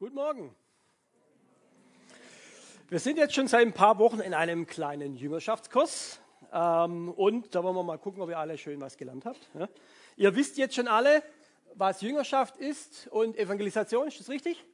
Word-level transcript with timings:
Guten 0.00 0.14
Morgen. 0.14 0.56
Wir 2.88 2.98
sind 2.98 3.18
jetzt 3.18 3.34
schon 3.34 3.48
seit 3.48 3.66
ein 3.66 3.74
paar 3.74 3.98
Wochen 3.98 4.20
in 4.20 4.32
einem 4.32 4.66
kleinen 4.66 5.14
Jüngerschaftskurs. 5.14 6.20
Ähm, 6.50 7.10
und 7.10 7.54
da 7.54 7.62
wollen 7.62 7.76
wir 7.76 7.82
mal 7.82 7.98
gucken, 7.98 8.22
ob 8.22 8.30
ihr 8.30 8.38
alle 8.38 8.56
schön 8.56 8.80
was 8.80 8.96
gelernt 8.96 9.26
habt. 9.26 9.50
Ihr 10.16 10.34
wisst 10.34 10.56
jetzt 10.56 10.74
schon 10.74 10.88
alle, 10.88 11.22
was 11.74 12.00
Jüngerschaft 12.00 12.56
ist 12.56 13.08
und 13.08 13.36
Evangelisation. 13.36 14.08
Ist 14.08 14.20
das 14.20 14.30
richtig? 14.30 14.64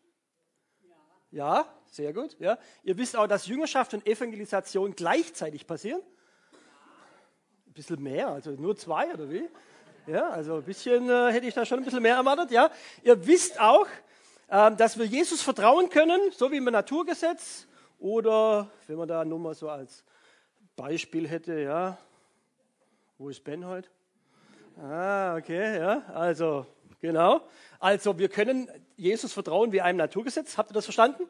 Ja. 1.32 1.56
Ja, 1.56 1.74
sehr 1.86 2.12
gut. 2.12 2.36
Ja. 2.38 2.56
Ihr 2.84 2.96
wisst 2.96 3.16
auch, 3.16 3.26
dass 3.26 3.48
Jüngerschaft 3.48 3.94
und 3.94 4.06
Evangelisation 4.06 4.94
gleichzeitig 4.94 5.66
passieren. 5.66 6.02
Ein 7.66 7.72
bisschen 7.72 8.00
mehr, 8.00 8.28
also 8.28 8.52
nur 8.52 8.76
zwei 8.76 9.12
oder 9.12 9.28
wie? 9.28 9.48
Ja, 10.06 10.28
also 10.28 10.58
ein 10.58 10.62
bisschen 10.62 11.10
äh, 11.10 11.32
hätte 11.32 11.48
ich 11.48 11.54
da 11.54 11.66
schon 11.66 11.78
ein 11.78 11.84
bisschen 11.84 12.02
mehr 12.02 12.14
erwartet. 12.14 12.52
Ja. 12.52 12.70
Ihr 13.02 13.26
wisst 13.26 13.60
auch, 13.60 13.88
dass 14.48 14.98
wir 14.98 15.06
Jesus 15.06 15.42
vertrauen 15.42 15.90
können, 15.90 16.20
so 16.32 16.50
wie 16.52 16.56
im 16.56 16.64
Naturgesetz. 16.64 17.66
Oder 17.98 18.68
wenn 18.86 18.96
man 18.96 19.08
da 19.08 19.24
nur 19.24 19.38
mal 19.38 19.54
so 19.54 19.68
als 19.68 20.04
Beispiel 20.76 21.26
hätte, 21.28 21.58
ja, 21.60 21.98
wo 23.18 23.28
ist 23.30 23.42
Ben 23.42 23.66
heute? 23.66 23.88
Ah, 24.78 25.36
okay, 25.36 25.78
ja, 25.78 26.02
also 26.12 26.66
genau. 27.00 27.40
Also 27.80 28.18
wir 28.18 28.28
können 28.28 28.68
Jesus 28.96 29.32
vertrauen 29.32 29.72
wie 29.72 29.80
einem 29.80 29.96
Naturgesetz. 29.96 30.58
Habt 30.58 30.70
ihr 30.70 30.74
das 30.74 30.84
verstanden? 30.84 31.26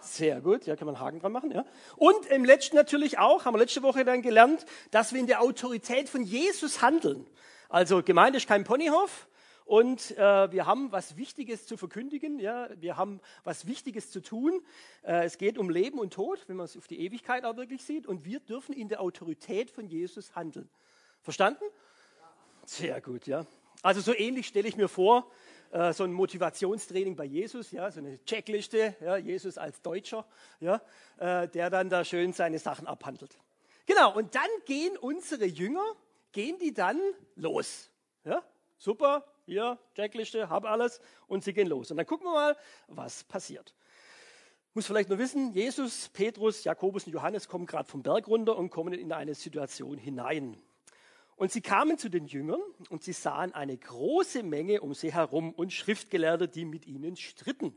Sehr 0.00 0.40
gut, 0.40 0.66
ja, 0.66 0.76
kann 0.76 0.86
man 0.86 0.94
einen 0.94 1.04
Haken 1.04 1.20
dran 1.20 1.32
machen. 1.32 1.50
Ja. 1.50 1.64
Und 1.96 2.26
im 2.26 2.44
letzten 2.44 2.76
natürlich 2.76 3.18
auch, 3.18 3.44
haben 3.44 3.54
wir 3.54 3.58
letzte 3.58 3.82
Woche 3.82 4.04
dann 4.04 4.22
gelernt, 4.22 4.66
dass 4.90 5.12
wir 5.12 5.18
in 5.18 5.26
der 5.26 5.40
Autorität 5.40 6.08
von 6.08 6.22
Jesus 6.22 6.82
handeln. 6.82 7.26
Also 7.68 8.02
Gemeinde 8.02 8.36
ist 8.36 8.46
kein 8.46 8.64
Ponyhof, 8.64 9.26
und 9.64 10.10
äh, 10.18 10.52
wir 10.52 10.66
haben 10.66 10.92
was 10.92 11.16
Wichtiges 11.16 11.66
zu 11.66 11.78
verkündigen, 11.78 12.38
ja, 12.38 12.68
wir 12.80 12.96
haben 12.98 13.20
was 13.44 13.66
Wichtiges 13.66 14.10
zu 14.10 14.20
tun. 14.20 14.62
Äh, 15.02 15.24
es 15.24 15.38
geht 15.38 15.56
um 15.56 15.70
Leben 15.70 15.98
und 15.98 16.12
Tod, 16.12 16.44
wenn 16.48 16.56
man 16.56 16.64
es 16.64 16.76
auf 16.76 16.86
die 16.86 17.00
Ewigkeit 17.00 17.44
auch 17.44 17.56
wirklich 17.56 17.82
sieht. 17.82 18.06
Und 18.06 18.26
wir 18.26 18.40
dürfen 18.40 18.74
in 18.74 18.88
der 18.88 19.00
Autorität 19.00 19.70
von 19.70 19.86
Jesus 19.86 20.36
handeln. 20.36 20.68
Verstanden? 21.22 21.64
Sehr 22.66 23.00
gut, 23.00 23.26
ja. 23.26 23.46
Also 23.82 24.02
so 24.02 24.14
ähnlich 24.14 24.46
stelle 24.46 24.68
ich 24.68 24.76
mir 24.76 24.88
vor, 24.88 25.30
äh, 25.70 25.94
so 25.94 26.04
ein 26.04 26.12
Motivationstraining 26.12 27.16
bei 27.16 27.24
Jesus, 27.24 27.72
ja, 27.72 27.90
so 27.90 28.00
eine 28.00 28.22
Checkliste, 28.24 28.96
ja, 29.00 29.16
Jesus 29.16 29.56
als 29.56 29.80
Deutscher, 29.80 30.26
ja, 30.60 30.82
äh, 31.16 31.48
der 31.48 31.70
dann 31.70 31.88
da 31.88 32.04
schön 32.04 32.34
seine 32.34 32.58
Sachen 32.58 32.86
abhandelt. 32.86 33.38
Genau, 33.86 34.14
und 34.14 34.34
dann 34.34 34.48
gehen 34.66 34.96
unsere 34.98 35.46
Jünger, 35.46 35.84
gehen 36.32 36.58
die 36.58 36.72
dann 36.74 37.00
los. 37.34 37.90
Ja, 38.24 38.42
super, 38.78 39.24
hier, 39.44 39.78
Checkliste, 39.94 40.48
habe 40.48 40.68
alles 40.68 41.00
und 41.26 41.44
sie 41.44 41.52
gehen 41.52 41.68
los. 41.68 41.90
Und 41.90 41.96
dann 41.96 42.06
gucken 42.06 42.26
wir 42.26 42.32
mal, 42.32 42.56
was 42.88 43.24
passiert. 43.24 43.74
Muss 44.72 44.86
vielleicht 44.86 45.08
nur 45.08 45.18
wissen, 45.18 45.52
Jesus, 45.52 46.08
Petrus, 46.08 46.64
Jakobus 46.64 47.06
und 47.06 47.12
Johannes 47.12 47.48
kommen 47.48 47.66
gerade 47.66 47.88
vom 47.88 48.02
Berg 48.02 48.26
runter 48.26 48.56
und 48.56 48.70
kommen 48.70 48.94
in 48.94 49.12
eine 49.12 49.34
Situation 49.34 49.98
hinein. 49.98 50.60
Und 51.36 51.52
sie 51.52 51.60
kamen 51.60 51.98
zu 51.98 52.08
den 52.08 52.26
Jüngern 52.26 52.60
und 52.88 53.02
sie 53.02 53.12
sahen 53.12 53.52
eine 53.54 53.76
große 53.76 54.42
Menge 54.42 54.80
um 54.80 54.94
sie 54.94 55.12
herum 55.12 55.52
und 55.52 55.72
Schriftgelehrte, 55.72 56.48
die 56.48 56.64
mit 56.64 56.86
ihnen 56.86 57.16
stritten. 57.16 57.76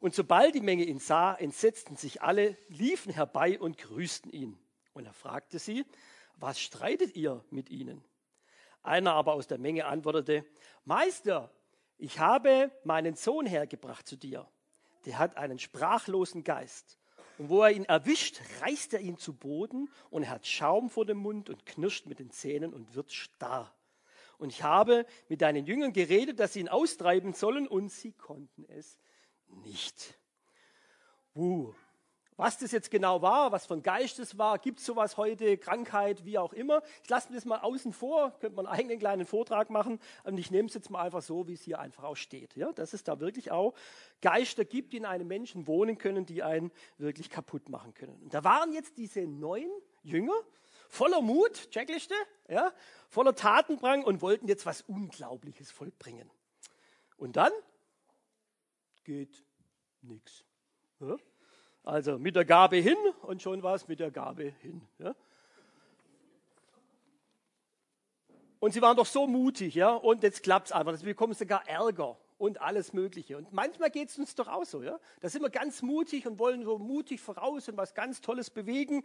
Und 0.00 0.14
sobald 0.14 0.54
die 0.54 0.60
Menge 0.60 0.84
ihn 0.84 0.98
sah, 0.98 1.34
entsetzten 1.34 1.96
sich 1.96 2.22
alle, 2.22 2.56
liefen 2.68 3.12
herbei 3.12 3.58
und 3.58 3.78
grüßten 3.78 4.30
ihn. 4.30 4.58
Und 4.92 5.06
er 5.06 5.12
fragte 5.12 5.58
sie, 5.58 5.84
was 6.36 6.60
streitet 6.60 7.16
ihr 7.16 7.44
mit 7.50 7.70
ihnen? 7.70 8.04
Einer 8.88 9.12
aber 9.12 9.34
aus 9.34 9.46
der 9.46 9.58
Menge 9.58 9.86
antwortete, 9.86 10.44
Meister, 10.84 11.52
ich 11.98 12.18
habe 12.18 12.70
meinen 12.84 13.14
Sohn 13.14 13.44
hergebracht 13.44 14.08
zu 14.08 14.16
dir. 14.16 14.48
Der 15.04 15.18
hat 15.18 15.36
einen 15.36 15.58
sprachlosen 15.58 16.42
Geist. 16.42 16.98
Und 17.36 17.50
wo 17.50 17.62
er 17.62 17.70
ihn 17.70 17.84
erwischt, 17.84 18.40
reißt 18.62 18.94
er 18.94 19.00
ihn 19.00 19.18
zu 19.18 19.34
Boden 19.34 19.90
und 20.10 20.24
er 20.24 20.30
hat 20.30 20.46
Schaum 20.46 20.90
vor 20.90 21.04
dem 21.04 21.18
Mund 21.18 21.50
und 21.50 21.66
knirscht 21.66 22.06
mit 22.06 22.18
den 22.18 22.30
Zähnen 22.30 22.72
und 22.72 22.94
wird 22.94 23.12
starr. 23.12 23.72
Und 24.38 24.50
ich 24.50 24.62
habe 24.62 25.04
mit 25.28 25.42
deinen 25.42 25.66
Jüngern 25.66 25.92
geredet, 25.92 26.40
dass 26.40 26.54
sie 26.54 26.60
ihn 26.60 26.68
austreiben 26.68 27.34
sollen 27.34 27.68
und 27.68 27.90
sie 27.90 28.12
konnten 28.12 28.64
es 28.68 28.98
nicht. 29.64 30.18
Uh, 31.34 31.74
was 32.38 32.56
das 32.56 32.70
jetzt 32.70 32.90
genau 32.92 33.20
war, 33.20 33.50
was 33.50 33.66
von 33.66 33.82
Geist 33.82 34.20
es 34.20 34.38
war, 34.38 34.58
gibt 34.60 34.78
es 34.78 34.86
sowas 34.86 35.16
heute, 35.16 35.58
Krankheit, 35.58 36.24
wie 36.24 36.38
auch 36.38 36.52
immer. 36.52 36.82
Ich 37.02 37.10
lasse 37.10 37.28
mir 37.28 37.34
das 37.34 37.44
mal 37.44 37.58
außen 37.58 37.92
vor, 37.92 38.30
könnte 38.38 38.54
man 38.54 38.66
einen 38.66 38.78
eigenen 38.78 38.98
kleinen 39.00 39.26
Vortrag 39.26 39.70
machen 39.70 39.98
und 40.22 40.38
ich 40.38 40.52
nehme 40.52 40.68
es 40.68 40.74
jetzt 40.74 40.88
mal 40.88 41.02
einfach 41.02 41.20
so, 41.20 41.48
wie 41.48 41.54
es 41.54 41.62
hier 41.62 41.80
einfach 41.80 42.04
auch 42.04 42.14
steht. 42.14 42.54
Ja, 42.54 42.72
dass 42.72 42.92
es 42.92 43.02
da 43.02 43.18
wirklich 43.18 43.50
auch 43.50 43.74
Geister 44.22 44.64
gibt, 44.64 44.92
die 44.92 44.98
in 44.98 45.04
einem 45.04 45.26
Menschen 45.26 45.66
wohnen 45.66 45.98
können, 45.98 46.26
die 46.26 46.44
einen 46.44 46.70
wirklich 46.96 47.28
kaputt 47.28 47.68
machen 47.68 47.92
können. 47.92 48.22
Und 48.22 48.32
da 48.32 48.44
waren 48.44 48.72
jetzt 48.72 48.98
diese 48.98 49.22
neun 49.26 49.68
Jünger, 50.04 50.40
voller 50.88 51.20
Mut, 51.20 51.72
Checkliste, 51.72 52.14
ja, 52.48 52.72
voller 53.08 53.34
Tatendrang 53.34 54.04
und 54.04 54.22
wollten 54.22 54.46
jetzt 54.46 54.64
was 54.64 54.82
Unglaubliches 54.82 55.72
vollbringen. 55.72 56.30
Und 57.16 57.34
dann 57.34 57.50
geht 59.02 59.44
nichts. 60.02 60.44
Ja? 61.00 61.16
Also 61.88 62.18
mit 62.18 62.36
der 62.36 62.44
Gabe 62.44 62.76
hin 62.76 62.98
und 63.22 63.40
schon 63.40 63.62
war 63.62 63.74
es 63.74 63.88
mit 63.88 63.98
der 63.98 64.10
Gabe 64.10 64.52
hin. 64.60 64.82
Ja? 64.98 65.16
Und 68.58 68.72
sie 68.72 68.82
waren 68.82 68.94
doch 68.94 69.06
so 69.06 69.26
mutig, 69.26 69.74
ja, 69.74 69.94
und 69.94 70.22
jetzt 70.22 70.42
klappt 70.42 70.66
es 70.66 70.72
einfach. 70.72 70.92
Wir 70.98 71.14
bekommen 71.14 71.32
sogar 71.32 71.66
Ärger 71.66 72.18
und 72.36 72.60
alles 72.60 72.92
Mögliche. 72.92 73.38
Und 73.38 73.54
manchmal 73.54 73.90
geht 73.90 74.10
es 74.10 74.18
uns 74.18 74.34
doch 74.34 74.48
auch 74.48 74.66
so, 74.66 74.82
ja. 74.82 75.00
Da 75.20 75.30
sind 75.30 75.40
wir 75.40 75.48
ganz 75.48 75.80
mutig 75.80 76.26
und 76.26 76.38
wollen 76.38 76.62
so 76.62 76.76
mutig 76.78 77.22
voraus 77.22 77.70
und 77.70 77.78
was 77.78 77.94
ganz 77.94 78.20
Tolles 78.20 78.50
bewegen. 78.50 79.02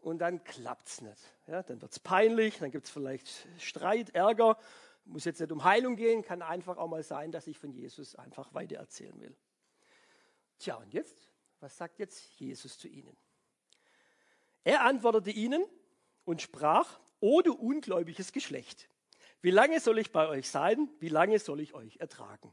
Und 0.00 0.20
dann 0.20 0.42
klappt 0.44 0.88
es 0.88 1.02
nicht. 1.02 1.20
Ja? 1.46 1.62
Dann 1.62 1.82
wird 1.82 1.92
es 1.92 1.98
peinlich, 1.98 2.58
dann 2.58 2.70
gibt 2.70 2.86
es 2.86 2.90
vielleicht 2.90 3.28
Streit, 3.58 4.14
Ärger. 4.14 4.56
Muss 5.04 5.26
jetzt 5.26 5.40
nicht 5.40 5.52
um 5.52 5.62
Heilung 5.62 5.94
gehen, 5.96 6.22
kann 6.22 6.40
einfach 6.40 6.78
auch 6.78 6.88
mal 6.88 7.02
sein, 7.02 7.32
dass 7.32 7.46
ich 7.46 7.58
von 7.58 7.70
Jesus 7.70 8.14
einfach 8.14 8.54
weiter 8.54 8.76
erzählen 8.76 9.20
will. 9.20 9.36
Tja, 10.58 10.76
und 10.76 10.94
jetzt 10.94 11.28
was 11.64 11.78
sagt 11.78 11.98
jetzt 11.98 12.22
Jesus 12.38 12.76
zu 12.76 12.88
ihnen? 12.88 13.16
Er 14.64 14.82
antwortete 14.82 15.30
ihnen 15.30 15.64
und 16.26 16.42
sprach, 16.42 17.00
O 17.20 17.40
du 17.40 17.54
ungläubiges 17.54 18.32
Geschlecht, 18.32 18.90
wie 19.40 19.50
lange 19.50 19.80
soll 19.80 19.98
ich 19.98 20.12
bei 20.12 20.28
euch 20.28 20.50
sein? 20.50 20.90
Wie 21.00 21.08
lange 21.08 21.38
soll 21.38 21.60
ich 21.60 21.72
euch 21.72 21.96
ertragen? 21.96 22.52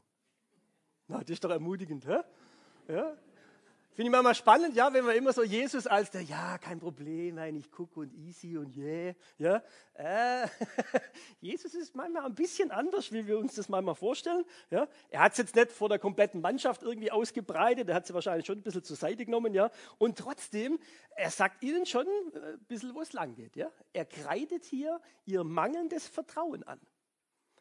Na, 1.08 1.18
das 1.20 1.28
ist 1.28 1.44
doch 1.44 1.50
ermutigend, 1.50 2.06
hä? 2.06 2.20
Ja? 2.88 3.18
Finde 3.94 4.08
ich 4.08 4.12
manchmal 4.12 4.34
spannend, 4.34 4.74
ja, 4.74 4.90
wenn 4.94 5.04
man 5.04 5.14
immer 5.14 5.34
so 5.34 5.42
Jesus 5.42 5.86
als 5.86 6.10
der, 6.10 6.22
ja, 6.22 6.56
kein 6.56 6.80
Problem, 6.80 7.34
nein, 7.34 7.56
ich 7.56 7.70
gucke 7.70 8.00
und 8.00 8.14
easy 8.14 8.56
und 8.56 8.74
yeah, 8.74 9.14
ja. 9.36 9.62
Äh, 9.92 10.48
Jesus 11.42 11.74
ist 11.74 11.94
manchmal 11.94 12.24
ein 12.24 12.34
bisschen 12.34 12.70
anders, 12.70 13.12
wie 13.12 13.26
wir 13.26 13.38
uns 13.38 13.54
das 13.54 13.68
manchmal 13.68 13.94
vorstellen. 13.94 14.46
Ja. 14.70 14.88
Er 15.10 15.20
hat 15.20 15.32
es 15.32 15.38
jetzt 15.38 15.54
nicht 15.54 15.70
vor 15.72 15.90
der 15.90 15.98
kompletten 15.98 16.40
Mannschaft 16.40 16.82
irgendwie 16.82 17.10
ausgebreitet, 17.10 17.90
er 17.90 17.96
hat 17.96 18.06
sie 18.06 18.14
wahrscheinlich 18.14 18.46
schon 18.46 18.60
ein 18.60 18.62
bisschen 18.62 18.82
zur 18.82 18.96
Seite 18.96 19.26
genommen, 19.26 19.52
ja. 19.52 19.70
Und 19.98 20.16
trotzdem, 20.16 20.78
er 21.14 21.30
sagt 21.30 21.62
ihnen 21.62 21.84
schon 21.84 22.06
ein 22.06 22.64
bisschen, 22.66 22.94
wo 22.94 23.02
es 23.02 23.12
lang 23.12 23.34
geht, 23.34 23.56
ja. 23.56 23.70
Er 23.92 24.06
kreidet 24.06 24.64
hier 24.64 25.02
ihr 25.26 25.44
mangelndes 25.44 26.08
Vertrauen 26.08 26.62
an. 26.62 26.80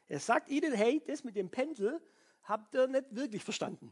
Er 0.08 0.22
sagt 0.22 0.50
ihnen, 0.50 0.72
hey, 0.72 1.04
das 1.06 1.26
mit 1.26 1.36
dem 1.36 1.50
Pendel 1.50 2.02
habt 2.44 2.74
ihr 2.74 2.88
nicht 2.88 3.14
wirklich 3.14 3.44
verstanden. 3.44 3.92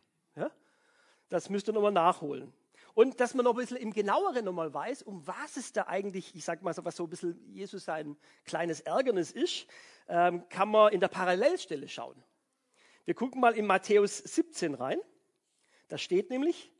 Das 1.29 1.49
müsst 1.49 1.69
ihr 1.69 1.73
nochmal 1.73 1.91
nachholen. 1.91 2.51
Und 2.95 3.19
dass 3.19 3.33
man 3.33 3.45
noch 3.45 3.53
ein 3.53 3.57
bisschen 3.57 3.77
im 3.77 3.93
Genaueren 3.93 4.43
nochmal 4.43 4.73
weiß, 4.73 5.03
um 5.03 5.25
was 5.25 5.57
es 5.57 5.71
da 5.71 5.83
eigentlich, 5.87 6.35
ich 6.35 6.43
sag 6.43 6.63
mal 6.63 6.73
so, 6.73 6.83
was 6.83 6.95
so 6.95 7.03
ein 7.03 7.09
bisschen 7.09 7.39
Jesus 7.53 7.85
sein 7.85 8.17
kleines 8.45 8.81
Ärgernis 8.81 9.31
ist, 9.31 9.67
ähm, 10.07 10.47
kann 10.49 10.69
man 10.69 10.91
in 10.91 10.99
der 10.99 11.07
Parallelstelle 11.07 11.87
schauen. 11.87 12.21
Wir 13.05 13.13
gucken 13.13 13.39
mal 13.39 13.53
in 13.55 13.65
Matthäus 13.65 14.17
17 14.17 14.73
rein. 14.73 14.99
Da 15.87 15.97
steht 15.97 16.29
nämlich, 16.29 16.71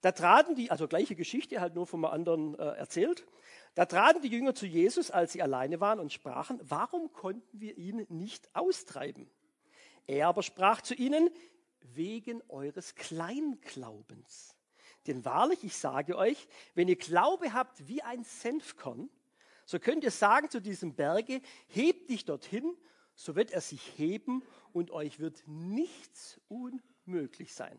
da 0.00 0.12
traten 0.12 0.54
die, 0.54 0.70
also 0.70 0.88
gleiche 0.88 1.14
Geschichte, 1.14 1.60
halt 1.60 1.74
nur 1.74 1.86
vom 1.86 2.04
anderen 2.04 2.58
äh, 2.58 2.62
erzählt. 2.62 3.26
Da 3.74 3.86
traten 3.86 4.22
die 4.22 4.28
Jünger 4.28 4.54
zu 4.54 4.66
Jesus, 4.66 5.10
als 5.10 5.32
sie 5.32 5.42
alleine 5.42 5.80
waren 5.80 6.00
und 6.00 6.12
sprachen, 6.12 6.60
warum 6.62 7.12
konnten 7.12 7.60
wir 7.60 7.76
ihn 7.76 8.06
nicht 8.08 8.48
austreiben? 8.54 9.28
Er 10.06 10.28
aber 10.28 10.42
sprach 10.42 10.82
zu 10.82 10.94
ihnen, 10.94 11.30
wegen 11.94 12.42
eures 12.48 12.94
Kleinglaubens. 12.94 14.56
Denn 15.06 15.24
wahrlich, 15.24 15.62
ich 15.62 15.76
sage 15.76 16.16
euch, 16.16 16.48
wenn 16.74 16.88
ihr 16.88 16.96
Glaube 16.96 17.52
habt 17.52 17.86
wie 17.86 18.02
ein 18.02 18.24
Senfkorn, 18.24 19.08
so 19.64 19.78
könnt 19.78 20.04
ihr 20.04 20.10
sagen 20.10 20.50
zu 20.50 20.60
diesem 20.60 20.94
Berge, 20.94 21.40
hebt 21.68 22.10
dich 22.10 22.24
dorthin, 22.24 22.76
so 23.14 23.34
wird 23.34 23.50
er 23.50 23.60
sich 23.60 23.98
heben 23.98 24.42
und 24.72 24.90
euch 24.90 25.18
wird 25.18 25.42
nichts 25.46 26.40
unmöglich 26.48 27.54
sein. 27.54 27.78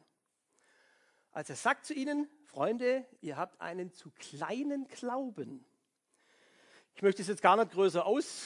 Als 1.31 1.49
er 1.49 1.55
sagt 1.55 1.85
zu 1.85 1.93
ihnen, 1.93 2.27
Freunde, 2.45 3.05
ihr 3.21 3.37
habt 3.37 3.61
einen 3.61 3.93
zu 3.93 4.11
kleinen 4.11 4.87
Glauben. 4.87 5.63
Ich 6.95 7.01
möchte 7.03 7.21
es 7.21 7.27
jetzt 7.27 7.43
gar 7.43 7.55
nicht 7.55 7.71
größer 7.71 8.05
aus 8.05 8.45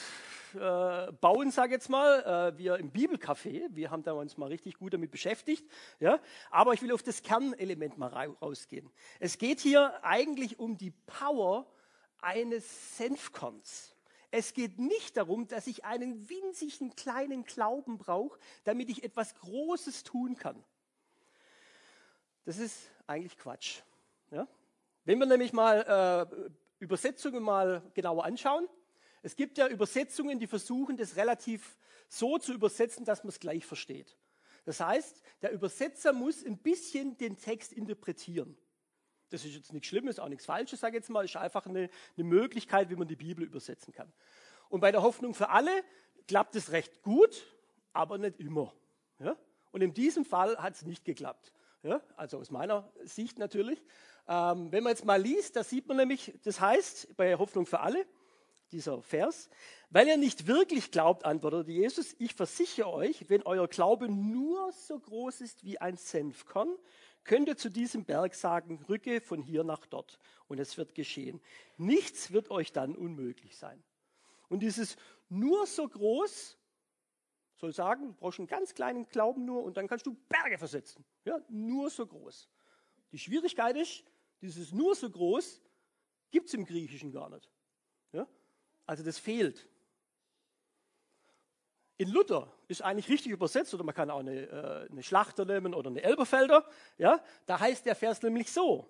äh, 0.54 1.12
bauen, 1.20 1.50
sage 1.50 1.72
jetzt 1.74 1.88
mal, 1.88 2.52
äh, 2.54 2.58
wir 2.58 2.76
im 2.76 2.92
Bibelcafé, 2.92 3.68
wir 3.70 3.90
haben 3.90 4.02
da 4.02 4.12
uns 4.12 4.36
mal 4.36 4.46
richtig 4.46 4.78
gut 4.78 4.94
damit 4.94 5.10
beschäftigt, 5.10 5.64
ja, 6.00 6.20
aber 6.50 6.74
ich 6.74 6.82
will 6.82 6.92
auf 6.92 7.02
das 7.02 7.22
Kernelement 7.22 7.98
mal 7.98 8.08
rausgehen. 8.40 8.90
Es 9.20 9.38
geht 9.38 9.60
hier 9.60 10.04
eigentlich 10.04 10.58
um 10.58 10.76
die 10.76 10.92
Power 11.06 11.66
eines 12.20 12.96
Senfkorns. 12.96 13.94
Es 14.30 14.54
geht 14.54 14.78
nicht 14.78 15.18
darum, 15.18 15.46
dass 15.46 15.66
ich 15.66 15.84
einen 15.84 16.28
winzigen 16.30 16.96
kleinen 16.96 17.44
Glauben 17.44 17.98
brauche, 17.98 18.38
damit 18.64 18.88
ich 18.88 19.04
etwas 19.04 19.34
Großes 19.34 20.04
tun 20.04 20.36
kann. 20.36 20.64
Das 22.44 22.58
ist 22.58 22.90
eigentlich 23.06 23.36
Quatsch. 23.36 23.82
Ja? 24.30 24.48
Wenn 25.04 25.18
wir 25.18 25.26
nämlich 25.26 25.52
mal 25.52 26.28
äh, 26.32 26.52
Übersetzungen 26.78 27.42
mal 27.42 27.82
genauer 27.94 28.24
anschauen, 28.24 28.66
es 29.22 29.36
gibt 29.36 29.56
ja 29.58 29.68
Übersetzungen, 29.68 30.38
die 30.38 30.46
versuchen, 30.46 30.96
das 30.96 31.16
relativ 31.16 31.78
so 32.08 32.38
zu 32.38 32.52
übersetzen, 32.52 33.04
dass 33.04 33.22
man 33.22 33.28
es 33.28 33.40
gleich 33.40 33.64
versteht. 33.64 34.16
Das 34.64 34.80
heißt, 34.80 35.22
der 35.40 35.52
Übersetzer 35.52 36.12
muss 36.12 36.44
ein 36.44 36.58
bisschen 36.58 37.16
den 37.16 37.36
Text 37.36 37.72
interpretieren. 37.72 38.56
Das 39.30 39.44
ist 39.44 39.54
jetzt 39.54 39.72
nichts 39.72 39.88
Schlimmes, 39.88 40.18
auch 40.18 40.28
nichts 40.28 40.44
Falsches, 40.44 40.80
sage 40.80 40.96
ich 40.96 41.02
jetzt 41.02 41.10
mal. 41.10 41.24
Es 41.24 41.30
ist 41.30 41.36
einfach 41.36 41.66
eine, 41.66 41.88
eine 42.16 42.24
Möglichkeit, 42.24 42.90
wie 42.90 42.96
man 42.96 43.08
die 43.08 43.16
Bibel 43.16 43.44
übersetzen 43.44 43.92
kann. 43.92 44.12
Und 44.68 44.80
bei 44.80 44.92
der 44.92 45.02
Hoffnung 45.02 45.34
für 45.34 45.48
alle 45.48 45.70
klappt 46.28 46.54
es 46.54 46.70
recht 46.70 47.02
gut, 47.02 47.46
aber 47.92 48.18
nicht 48.18 48.38
immer. 48.40 48.72
Ja? 49.18 49.36
Und 49.70 49.82
in 49.82 49.94
diesem 49.94 50.24
Fall 50.24 50.56
hat 50.58 50.74
es 50.74 50.82
nicht 50.82 51.04
geklappt. 51.04 51.52
Ja? 51.82 52.02
Also 52.16 52.38
aus 52.38 52.50
meiner 52.50 52.92
Sicht 53.04 53.38
natürlich. 53.38 53.82
Ähm, 54.28 54.70
wenn 54.70 54.84
man 54.84 54.92
jetzt 54.92 55.04
mal 55.04 55.20
liest, 55.20 55.56
da 55.56 55.64
sieht 55.64 55.88
man 55.88 55.96
nämlich, 55.96 56.38
das 56.44 56.60
heißt 56.60 57.16
bei 57.16 57.36
Hoffnung 57.36 57.66
für 57.66 57.80
alle, 57.80 58.06
dieser 58.72 59.02
Vers, 59.02 59.48
weil 59.90 60.08
ihr 60.08 60.16
nicht 60.16 60.46
wirklich 60.46 60.90
glaubt, 60.90 61.24
antwortete 61.24 61.70
Jesus, 61.70 62.14
ich 62.18 62.34
versichere 62.34 62.92
euch, 62.92 63.28
wenn 63.28 63.42
euer 63.42 63.68
Glaube 63.68 64.08
nur 64.08 64.72
so 64.72 64.98
groß 64.98 65.40
ist 65.42 65.64
wie 65.64 65.78
ein 65.78 65.96
Senfkorn, 65.96 66.74
könnt 67.24 67.48
ihr 67.48 67.56
zu 67.56 67.70
diesem 67.70 68.04
Berg 68.04 68.34
sagen, 68.34 68.84
rücke 68.88 69.20
von 69.20 69.42
hier 69.42 69.64
nach 69.64 69.86
dort 69.86 70.18
und 70.48 70.58
es 70.58 70.76
wird 70.76 70.94
geschehen. 70.94 71.40
Nichts 71.76 72.32
wird 72.32 72.50
euch 72.50 72.72
dann 72.72 72.96
unmöglich 72.96 73.56
sein. 73.56 73.82
Und 74.48 74.60
dieses 74.60 74.96
nur 75.28 75.66
so 75.66 75.88
groß 75.88 76.58
soll 77.56 77.72
sagen, 77.72 78.08
du 78.08 78.14
brauchst 78.14 78.40
einen 78.40 78.48
ganz 78.48 78.74
kleinen 78.74 79.08
Glauben 79.08 79.44
nur 79.44 79.62
und 79.62 79.76
dann 79.76 79.86
kannst 79.86 80.06
du 80.06 80.16
Berge 80.28 80.58
versetzen. 80.58 81.04
Ja, 81.24 81.40
nur 81.48 81.90
so 81.90 82.06
groß. 82.06 82.48
Die 83.12 83.18
Schwierigkeit 83.18 83.76
ist, 83.76 84.04
dieses 84.40 84.72
nur 84.72 84.94
so 84.94 85.08
groß 85.08 85.62
gibt 86.32 86.48
es 86.48 86.54
im 86.54 86.64
Griechischen 86.64 87.12
gar 87.12 87.30
nicht. 87.30 87.48
Also 88.86 89.02
das 89.02 89.18
fehlt. 89.18 89.66
In 91.98 92.08
Luther 92.08 92.52
ist 92.68 92.82
eigentlich 92.82 93.08
richtig 93.08 93.32
übersetzt, 93.32 93.72
oder 93.74 93.84
man 93.84 93.94
kann 93.94 94.10
auch 94.10 94.20
eine, 94.20 94.48
äh, 94.48 94.90
eine 94.90 95.02
Schlachter 95.02 95.44
nehmen 95.44 95.74
oder 95.74 95.90
eine 95.90 96.02
Elberfelder. 96.02 96.68
Ja? 96.98 97.22
Da 97.46 97.60
heißt 97.60 97.86
der 97.86 97.94
Vers 97.94 98.22
nämlich 98.22 98.50
so. 98.50 98.88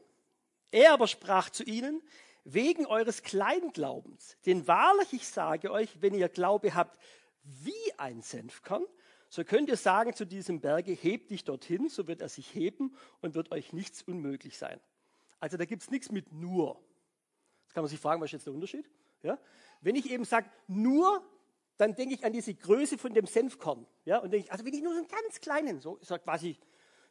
Er 0.70 0.94
aber 0.94 1.06
sprach 1.06 1.50
zu 1.50 1.64
ihnen, 1.64 2.02
wegen 2.44 2.86
eures 2.86 3.22
Kleinglaubens. 3.22 4.36
Denn 4.46 4.66
wahrlich, 4.66 5.12
ich 5.12 5.28
sage 5.28 5.70
euch, 5.70 6.00
wenn 6.00 6.14
ihr 6.14 6.28
Glaube 6.28 6.74
habt 6.74 6.98
wie 7.42 7.92
ein 7.98 8.22
Senfkorn, 8.22 8.84
so 9.28 9.44
könnt 9.44 9.68
ihr 9.68 9.76
sagen 9.76 10.14
zu 10.14 10.26
diesem 10.26 10.60
Berge, 10.60 10.92
hebt 10.92 11.30
dich 11.30 11.44
dorthin, 11.44 11.88
so 11.88 12.06
wird 12.06 12.20
er 12.20 12.28
sich 12.28 12.54
heben 12.54 12.94
und 13.20 13.34
wird 13.34 13.50
euch 13.50 13.72
nichts 13.72 14.02
unmöglich 14.02 14.58
sein. 14.58 14.80
Also 15.40 15.56
da 15.56 15.64
gibt 15.64 15.82
es 15.82 15.90
nichts 15.90 16.10
mit 16.10 16.32
nur. 16.32 16.78
Jetzt 17.64 17.74
kann 17.74 17.82
man 17.82 17.88
sich 17.88 17.98
fragen, 17.98 18.20
was 18.20 18.28
ist 18.28 18.32
jetzt 18.32 18.46
der 18.46 18.52
Unterschied? 18.52 18.88
Ja? 19.22 19.38
Wenn 19.82 19.96
ich 19.96 20.10
eben 20.10 20.24
sage 20.24 20.48
nur, 20.68 21.22
dann 21.76 21.94
denke 21.94 22.14
ich 22.14 22.24
an 22.24 22.32
diese 22.32 22.54
Größe 22.54 22.96
von 22.96 23.12
dem 23.12 23.26
Senfkorn. 23.26 23.86
Ja? 24.04 24.18
Und 24.18 24.30
denke 24.30 24.46
ich, 24.46 24.52
also 24.52 24.64
wenn 24.64 24.72
ich 24.72 24.82
nur 24.82 24.92
so 24.92 25.00
einen 25.00 25.08
ganz 25.08 25.40
kleinen, 25.40 25.80
so 25.80 25.98
ich 26.00 26.08
sag 26.08 26.22
quasi, 26.22 26.56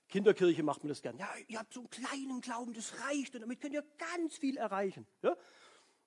Kinderkirche 0.07 0.63
macht 0.63 0.83
man 0.83 0.89
das 0.89 1.01
gern. 1.01 1.17
Ja, 1.17 1.29
ihr 1.47 1.59
habt 1.59 1.73
so 1.73 1.81
einen 1.81 1.89
kleinen 1.89 2.41
Glauben, 2.41 2.73
das 2.73 2.93
reicht 3.07 3.35
und 3.35 3.41
damit 3.41 3.61
könnt 3.61 3.73
ihr 3.73 3.83
ganz 3.97 4.37
viel 4.37 4.57
erreichen. 4.57 5.05
Ja? 5.21 5.35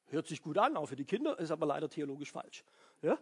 Hört 0.06 0.26
sich 0.26 0.42
gut 0.42 0.58
an, 0.58 0.76
auch 0.76 0.86
für 0.86 0.96
die 0.96 1.04
Kinder, 1.04 1.38
ist 1.38 1.50
aber 1.50 1.66
leider 1.66 1.88
theologisch 1.88 2.32
falsch. 2.32 2.64
Ja? 3.02 3.18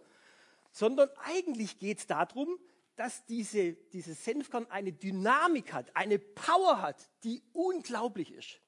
Sondern 0.71 1.09
eigentlich 1.25 1.79
geht 1.79 1.99
es 1.99 2.07
darum, 2.07 2.59
dass 2.97 3.25
diese, 3.27 3.73
dieses 3.75 4.25
Senfkorn 4.25 4.67
eine 4.71 4.93
Dynamik 4.93 5.73
hat, 5.73 5.95
eine 5.97 6.19
Power 6.19 6.83
hat, 6.83 7.09
die 7.25 7.43
unglaublich 7.53 8.33
ist. 8.33 8.61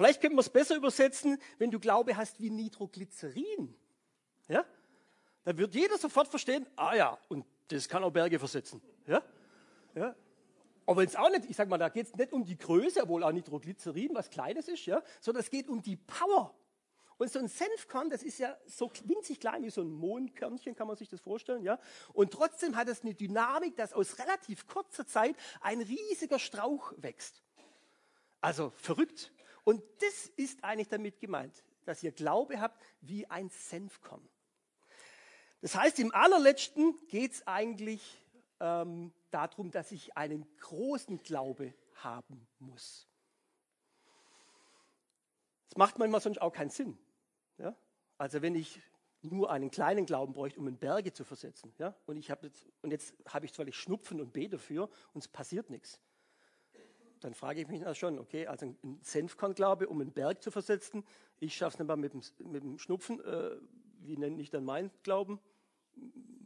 Vielleicht 0.00 0.22
könnte 0.22 0.34
man 0.34 0.40
es 0.40 0.48
besser 0.48 0.76
übersetzen, 0.76 1.36
wenn 1.58 1.70
du 1.70 1.78
Glaube 1.78 2.16
hast 2.16 2.40
wie 2.40 2.48
Nitroglycerin. 2.48 3.74
Ja? 4.48 4.64
Dann 5.44 5.58
wird 5.58 5.74
jeder 5.74 5.98
sofort 5.98 6.26
verstehen, 6.28 6.66
ah 6.74 6.94
ja, 6.94 7.18
und 7.28 7.44
das 7.68 7.86
kann 7.86 8.02
auch 8.02 8.10
Berge 8.10 8.38
versetzen. 8.38 8.80
Ja? 9.06 9.22
Ja? 9.94 10.16
Aber 10.86 11.02
jetzt 11.02 11.18
auch 11.18 11.28
nicht, 11.28 11.50
ich 11.50 11.54
sage 11.54 11.68
mal, 11.68 11.76
da 11.76 11.90
geht 11.90 12.06
es 12.06 12.16
nicht 12.16 12.32
um 12.32 12.46
die 12.46 12.56
Größe, 12.56 13.02
obwohl 13.02 13.22
auch 13.22 13.30
Nitroglycerin 13.30 14.14
was 14.14 14.30
Kleines 14.30 14.68
ist, 14.68 14.86
ja? 14.86 15.02
sondern 15.20 15.42
es 15.42 15.50
geht 15.50 15.68
um 15.68 15.82
die 15.82 15.96
Power. 15.96 16.54
Und 17.18 17.30
so 17.30 17.38
ein 17.38 17.48
Senfkorn, 17.48 18.08
das 18.08 18.22
ist 18.22 18.38
ja 18.38 18.56
so 18.64 18.90
winzig 19.04 19.38
klein 19.38 19.62
wie 19.64 19.70
so 19.70 19.82
ein 19.82 19.90
Mohnkörnchen, 19.90 20.74
kann 20.74 20.86
man 20.86 20.96
sich 20.96 21.10
das 21.10 21.20
vorstellen, 21.20 21.62
ja? 21.62 21.78
Und 22.14 22.32
trotzdem 22.32 22.74
hat 22.74 22.88
es 22.88 23.02
eine 23.02 23.12
Dynamik, 23.12 23.76
dass 23.76 23.92
aus 23.92 24.18
relativ 24.18 24.66
kurzer 24.66 25.06
Zeit 25.06 25.36
ein 25.60 25.82
riesiger 25.82 26.38
Strauch 26.38 26.94
wächst. 26.96 27.42
Also 28.40 28.72
verrückt. 28.76 29.30
Und 29.64 29.82
das 30.00 30.26
ist 30.36 30.62
eigentlich 30.64 30.88
damit 30.88 31.20
gemeint, 31.20 31.64
dass 31.84 32.02
ihr 32.02 32.12
Glaube 32.12 32.60
habt 32.60 32.82
wie 33.00 33.26
ein 33.26 33.48
Senfkorn. 33.50 34.26
Das 35.60 35.74
heißt, 35.74 35.98
im 35.98 36.14
allerletzten 36.14 36.96
geht 37.08 37.32
es 37.32 37.46
eigentlich 37.46 38.22
ähm, 38.60 39.12
darum, 39.30 39.70
dass 39.70 39.92
ich 39.92 40.16
einen 40.16 40.46
großen 40.58 41.22
Glaube 41.22 41.74
haben 41.96 42.46
muss. 42.58 43.06
Das 45.68 45.76
macht 45.76 45.98
manchmal 45.98 46.20
sonst 46.20 46.40
auch 46.40 46.52
keinen 46.52 46.70
Sinn. 46.70 46.98
Ja? 47.58 47.76
Also 48.18 48.42
wenn 48.42 48.54
ich 48.54 48.80
nur 49.22 49.50
einen 49.50 49.70
kleinen 49.70 50.06
Glauben 50.06 50.32
bräuchte, 50.32 50.58
um 50.58 50.66
in 50.66 50.78
Berge 50.78 51.12
zu 51.12 51.24
versetzen, 51.24 51.74
ja? 51.78 51.94
und, 52.06 52.16
ich 52.16 52.28
jetzt, 52.28 52.66
und 52.80 52.90
jetzt 52.90 53.14
habe 53.28 53.44
ich 53.44 53.52
zwar 53.52 53.70
Schnupfen 53.70 54.20
und 54.20 54.32
bete 54.32 54.56
dafür 54.56 54.88
und 55.12 55.22
es 55.22 55.28
passiert 55.28 55.68
nichts 55.68 56.00
dann 57.20 57.34
frage 57.34 57.60
ich 57.60 57.68
mich 57.68 57.80
na 57.80 57.94
schon, 57.94 58.18
okay, 58.18 58.46
also 58.46 58.66
ein 58.66 58.98
Senfkornglaube, 59.02 59.88
um 59.88 60.00
einen 60.00 60.12
Berg 60.12 60.42
zu 60.42 60.50
versetzen, 60.50 61.04
ich 61.38 61.54
schaffe 61.54 61.74
es 61.74 61.78
nicht 61.78 61.88
mal 61.88 61.96
mit 61.96 62.12
dem, 62.12 62.22
mit 62.50 62.62
dem 62.62 62.78
Schnupfen, 62.78 63.20
äh, 63.20 63.56
wie 64.00 64.16
nenne 64.16 64.40
ich 64.40 64.50
dann 64.50 64.64
meinen 64.64 64.90
Glauben? 65.02 65.40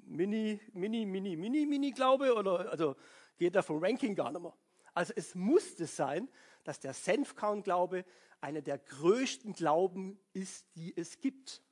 Mini, 0.06 0.60
Mini, 0.72 1.06
Mini, 1.06 1.36
Mini, 1.36 1.66
Mini-Glaube 1.66 2.34
oder 2.34 2.70
also 2.70 2.96
geht 3.36 3.54
da 3.54 3.62
vom 3.62 3.82
Ranking 3.82 4.14
gar 4.14 4.30
nicht 4.32 4.42
mehr. 4.42 4.54
Also 4.92 5.12
es 5.16 5.34
musste 5.34 5.86
sein, 5.86 6.28
dass 6.62 6.80
der 6.80 6.94
Senfkornglaube 6.94 8.04
einer 8.40 8.62
der 8.62 8.78
größten 8.78 9.54
Glauben 9.54 10.18
ist, 10.32 10.66
die 10.76 10.96
es 10.96 11.20
gibt. 11.20 11.62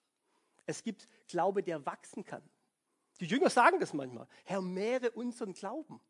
Es 0.66 0.82
gibt 0.82 1.06
Glaube, 1.28 1.62
der 1.62 1.84
wachsen 1.86 2.24
kann. 2.24 2.42
Die 3.20 3.26
Jünger 3.26 3.50
sagen 3.50 3.78
das 3.78 3.92
manchmal. 3.92 4.26
Herr, 4.44 4.60
mehre 4.60 5.10
unseren 5.12 5.52
Glauben. 5.52 6.00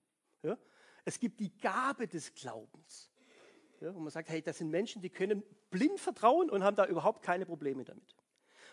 Ja? 0.43 0.57
Es 1.05 1.19
gibt 1.19 1.41
die 1.41 1.57
Gabe 1.59 2.07
des 2.07 2.35
Glaubens. 2.35 3.11
Ja, 3.81 3.91
und 3.91 4.03
man 4.03 4.11
sagt, 4.11 4.29
hey, 4.29 4.41
das 4.41 4.59
sind 4.59 4.71
Menschen, 4.71 5.03
die 5.03 5.11
können 5.11 5.43
blind 5.71 5.99
vertrauen 5.99 6.51
und 6.51 6.63
haben 6.63 6.77
da 6.77 6.87
überhaupt 6.87 7.23
keine 7.23 7.45
Probleme 7.45 7.85
damit. 7.85 8.17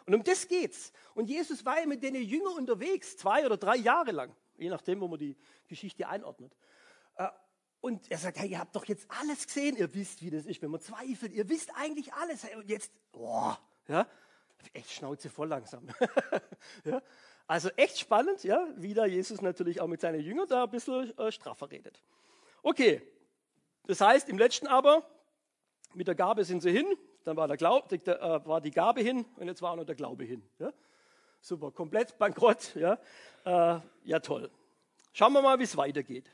Und 0.06 0.14
um 0.14 0.24
das 0.24 0.48
geht's. 0.48 0.92
Und 1.16 1.30
Jesus 1.30 1.66
war 1.66 1.80
ja 1.80 1.88
mit 1.88 2.04
den 2.04 2.16
Jüngern 2.16 2.54
unterwegs, 2.54 3.18
zwei 3.18 3.46
oder 3.46 3.58
drei 3.58 3.76
Jahre 3.76 4.12
lang, 4.12 4.36
je 4.58 4.70
nachdem, 4.70 5.02
wo 5.02 5.08
man 5.08 5.20
die 5.20 5.36
Geschichte 5.68 6.08
einordnet. 6.08 6.56
Äh, 7.16 7.28
und 7.82 8.12
er 8.12 8.18
sagt, 8.18 8.38
hey, 8.40 8.50
ihr 8.50 8.60
habt 8.60 8.76
doch 8.76 8.86
jetzt 8.86 9.10
alles 9.10 9.48
gesehen, 9.48 9.78
ihr 9.78 9.94
wisst, 9.94 10.22
wie 10.22 10.30
das 10.30 10.46
ist, 10.46 10.62
wenn 10.62 10.72
man 10.72 10.82
zweifelt, 10.82 11.32
ihr 11.32 11.48
wisst 11.48 11.72
eigentlich 11.76 12.14
alles. 12.14 12.44
Und 12.56 12.70
jetzt, 12.70 12.92
boah, 13.12 13.58
ja, 13.88 14.08
echt 14.74 14.92
Schnauze 14.92 15.30
voll 15.30 15.48
langsam. 15.48 15.88
ja, 16.84 17.02
also 17.50 17.70
echt 17.78 17.98
spannend, 17.98 18.44
ja, 18.44 18.64
wie 18.76 18.94
da 18.94 19.08
Jesus 19.08 19.42
natürlich 19.42 19.82
auch 19.82 19.88
mit 19.88 20.00
seinen 20.00 20.22
Jüngern 20.22 20.48
da 20.48 20.66
ein 20.66 20.70
bisschen 20.70 21.18
äh, 21.18 21.32
straffer 21.32 21.72
redet. 21.72 22.00
Okay, 22.62 23.02
das 23.88 24.02
heißt 24.02 24.30
im 24.30 24.38
letzten 24.38 24.68
aber, 24.68 25.04
mit 25.96 26.08
der 26.08 26.14
Gabe 26.14 26.44
sind 26.44 26.62
sie 26.62 26.70
hin, 26.70 26.86
dann 27.24 27.36
war, 27.38 27.48
der 27.48 27.58
Glaub, 27.58 27.92
äh, 27.92 28.46
war 28.46 28.62
die 28.62 28.70
Gabe 28.70 29.02
hin 29.02 29.26
und 29.38 29.48
jetzt 29.48 29.64
war 29.64 29.72
auch 29.72 29.78
noch 29.78 29.84
der 29.84 29.96
Glaube 29.96 30.26
hin. 30.26 30.48
Ja? 30.60 30.72
Super, 31.42 31.72
komplett 31.72 32.20
bankrott. 32.20 32.76
Ja, 32.76 33.00
äh, 33.46 33.80
ja 34.04 34.20
toll. 34.20 34.52
Schauen 35.14 35.34
wir 35.34 35.42
mal, 35.42 35.58
wie 35.58 35.64
es 35.64 35.76
weitergeht. 35.76 36.30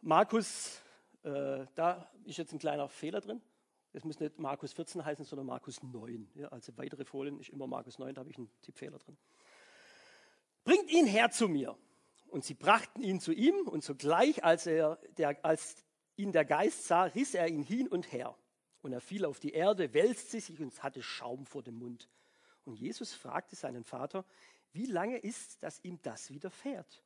Markus, 0.00 0.80
äh, 1.24 1.66
da 1.74 2.08
ist 2.24 2.38
jetzt 2.38 2.52
ein 2.52 2.60
kleiner 2.60 2.88
Fehler 2.88 3.20
drin. 3.20 3.42
Es 3.92 4.04
muss 4.04 4.20
nicht 4.20 4.38
Markus 4.38 4.72
14 4.72 5.04
heißen, 5.04 5.24
sondern 5.24 5.46
Markus 5.46 5.82
9. 5.82 6.30
Ja, 6.36 6.48
also 6.48 6.76
weitere 6.76 7.04
Folien 7.04 7.40
ist 7.40 7.50
immer 7.50 7.66
Markus 7.66 7.98
9, 7.98 8.14
da 8.14 8.20
habe 8.20 8.30
ich 8.30 8.38
einen 8.38 8.50
Tippfehler 8.60 8.98
drin. 8.98 9.16
Bringt 10.64 10.90
ihn 10.90 11.06
her 11.06 11.30
zu 11.30 11.48
mir. 11.48 11.76
Und 12.28 12.44
sie 12.44 12.54
brachten 12.54 13.02
ihn 13.02 13.18
zu 13.18 13.32
ihm 13.32 13.66
und 13.66 13.82
sogleich, 13.82 14.44
als, 14.44 14.66
er, 14.66 15.00
der, 15.18 15.44
als 15.44 15.84
ihn 16.16 16.30
der 16.30 16.44
Geist 16.44 16.84
sah, 16.84 17.04
riss 17.04 17.34
er 17.34 17.48
ihn 17.48 17.64
hin 17.64 17.88
und 17.88 18.12
her. 18.12 18.36
Und 18.82 18.92
er 18.92 19.00
fiel 19.00 19.24
auf 19.24 19.40
die 19.40 19.52
Erde, 19.52 19.92
wälzte 19.92 20.40
sich 20.40 20.60
und 20.60 20.80
hatte 20.82 21.02
Schaum 21.02 21.44
vor 21.44 21.64
dem 21.64 21.78
Mund. 21.78 22.08
Und 22.64 22.78
Jesus 22.78 23.12
fragte 23.12 23.56
seinen 23.56 23.82
Vater, 23.82 24.24
wie 24.72 24.86
lange 24.86 25.18
ist, 25.18 25.60
dass 25.62 25.82
ihm 25.84 26.00
das 26.02 26.30
widerfährt? 26.30 27.02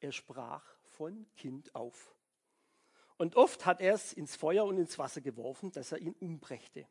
Er 0.00 0.10
sprach 0.10 0.64
von 0.82 1.26
Kind 1.36 1.74
auf. 1.74 2.14
Und 3.20 3.36
oft 3.36 3.66
hat 3.66 3.82
er 3.82 3.92
es 3.92 4.14
ins 4.14 4.34
Feuer 4.34 4.64
und 4.64 4.78
ins 4.78 4.98
Wasser 4.98 5.20
geworfen, 5.20 5.70
dass 5.72 5.92
er 5.92 5.98
ihn 5.98 6.14
umbrächte. 6.20 6.88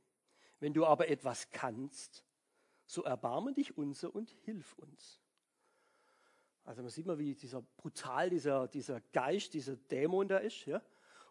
Wenn 0.60 0.76
du 0.76 0.86
aber 0.86 1.08
etwas 1.08 1.50
kannst, 1.50 2.24
so 2.86 3.02
erbarme 3.02 3.52
dich 3.52 3.80
unser 3.80 4.14
und 4.14 4.30
hilf 4.44 4.74
uns. 4.74 5.20
Also 6.66 6.84
man 6.84 6.92
sieht 6.92 7.08
mal, 7.08 7.18
wie 7.18 7.34
dieser 7.34 7.64
brutal, 7.78 8.30
dieser, 8.30 8.68
dieser 8.68 9.02
Geist, 9.12 9.56
dieser 9.56 9.76
Dämon 9.76 10.28
da 10.28 10.38
ist. 10.38 10.68
Ja? 10.68 10.84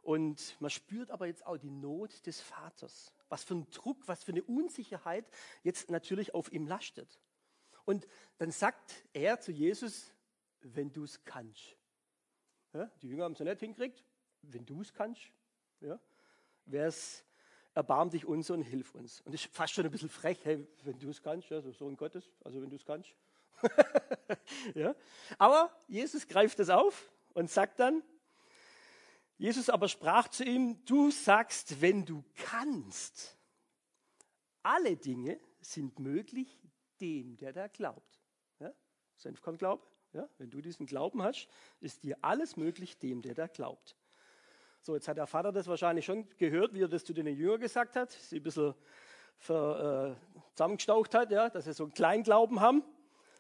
Und 0.03 0.57
man 0.59 0.69
spürt 0.69 1.13
aber 1.13 1.29
jetzt 1.29 1.47
auch 1.47 1.59
die 1.59 1.71
Not 1.71 2.27
des 2.27 2.41
Vaters. 2.41 3.15
Was 3.29 3.45
für 3.45 3.55
ein 3.55 3.71
Druck, 3.71 4.09
was 4.09 4.25
für 4.25 4.33
eine 4.33 4.43
Unsicherheit 4.43 5.31
jetzt 5.63 5.91
natürlich 5.91 6.35
auf 6.35 6.51
ihm 6.51 6.67
lastet. 6.67 7.21
Und 7.85 8.09
dann 8.39 8.51
sagt 8.51 9.05
er 9.13 9.39
zu 9.39 9.53
Jesus, 9.53 10.13
wenn 10.59 10.91
du 10.93 11.05
es 11.05 11.25
kannst. 11.25 11.77
Ja? 12.73 12.91
Die 13.01 13.07
Jünger 13.07 13.23
haben 13.23 13.35
es 13.35 13.39
ja 13.39 13.45
nicht 13.45 13.61
hingekriegt. 13.61 14.05
Wenn 14.43 14.65
du 14.65 14.81
es 14.81 14.93
kannst, 14.93 15.23
ja? 15.81 15.99
wäre 16.67 16.89
es 16.89 17.25
erbarm 17.75 18.11
dich 18.11 18.27
uns 18.27 18.51
und 18.51 18.63
hilf 18.63 18.95
uns. 18.95 19.21
Und 19.21 19.33
das 19.33 19.45
ist 19.45 19.55
fast 19.55 19.73
schon 19.73 19.85
ein 19.85 19.91
bisschen 19.91 20.09
frech, 20.09 20.45
hey, 20.45 20.67
wenn 20.83 20.99
du 20.99 21.11
es 21.11 21.23
kannst, 21.23 21.49
ja, 21.49 21.61
so 21.61 21.71
Sohn 21.71 21.97
Gottes, 21.97 22.29
also 22.45 22.61
wenn 22.61 22.71
du 22.71 22.77
es 22.77 22.85
kannst. 22.85 23.15
ja. 24.75 24.95
Aber 25.39 25.73
Jesus 25.87 26.27
greift 26.27 26.59
das 26.59 26.71
auf 26.71 27.11
und 27.35 27.51
sagt 27.51 27.79
dann, 27.79 28.03
Jesus 29.37 29.71
aber 29.71 29.89
sprach 29.89 30.27
zu 30.29 30.43
ihm, 30.43 30.85
du 30.85 31.13
sagst, 31.13 31.81
wenn 31.81 32.05
du 32.05 32.25
kannst. 32.35 33.37
Alle 34.65 34.97
Dinge 34.97 35.39
sind 35.61 36.01
möglich 36.01 36.61
dem, 37.01 37.37
der 37.37 37.53
da 37.53 37.69
glaubt. 37.69 38.21
Ja? 38.59 38.75
Senfkornglaube, 39.15 39.87
ja? 40.13 40.29
wenn 40.39 40.51
du 40.51 40.61
diesen 40.61 40.87
Glauben 40.87 41.23
hast, 41.23 41.49
ist 41.81 42.03
dir 42.03 42.19
alles 42.23 42.57
möglich 42.57 42.99
dem, 42.99 43.23
der 43.23 43.35
da 43.35 43.47
glaubt. 43.47 43.97
So, 44.81 44.95
jetzt 44.95 45.09
hat 45.09 45.17
der 45.17 45.27
Vater 45.27 45.53
das 45.53 45.67
wahrscheinlich 45.67 46.05
schon 46.05 46.29
gehört, 46.39 46.73
wie 46.73 46.83
er 46.83 46.89
das 46.89 47.05
zu 47.05 47.13
den 47.13 47.27
Jüngern 47.27 47.61
gesagt 47.61 47.97
hat, 47.97 48.11
sie 48.13 48.37
ein 48.37 48.43
bisschen 48.43 48.75
ver, 49.37 50.17
äh, 50.17 50.39
zusammengestaucht 50.55 51.15
hat, 51.15 51.31
ja, 51.31 51.51
dass 51.51 51.65
sie 51.65 51.73
so 51.73 51.85
einen 51.85 51.93
kleinen 51.93 52.23
Glauben 52.23 52.61
haben. 52.61 52.83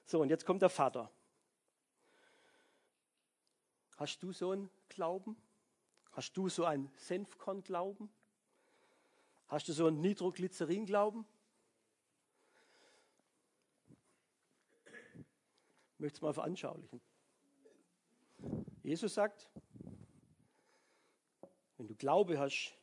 So, 0.04 0.20
und 0.20 0.28
jetzt 0.28 0.44
kommt 0.46 0.62
der 0.62 0.70
Vater. 0.70 1.10
Hast 3.96 4.22
du 4.22 4.32
so 4.32 4.52
einen 4.52 4.70
Glauben? 4.88 5.36
Hast 6.12 6.36
du 6.36 6.48
so 6.48 6.64
einen 6.64 6.90
Senfkorn-Glauben? 6.96 8.10
Hast 9.48 9.68
du 9.68 9.72
so 9.72 9.86
einen 9.86 10.00
Nitroglycerin-Glauben? 10.00 11.26
Ich 15.94 16.00
möchte 16.00 16.16
es 16.16 16.22
mal 16.22 16.32
veranschaulichen. 16.32 17.00
Jesus 18.82 19.14
sagt, 19.14 19.50
Glaube 21.98 22.38
hast, 22.38 22.74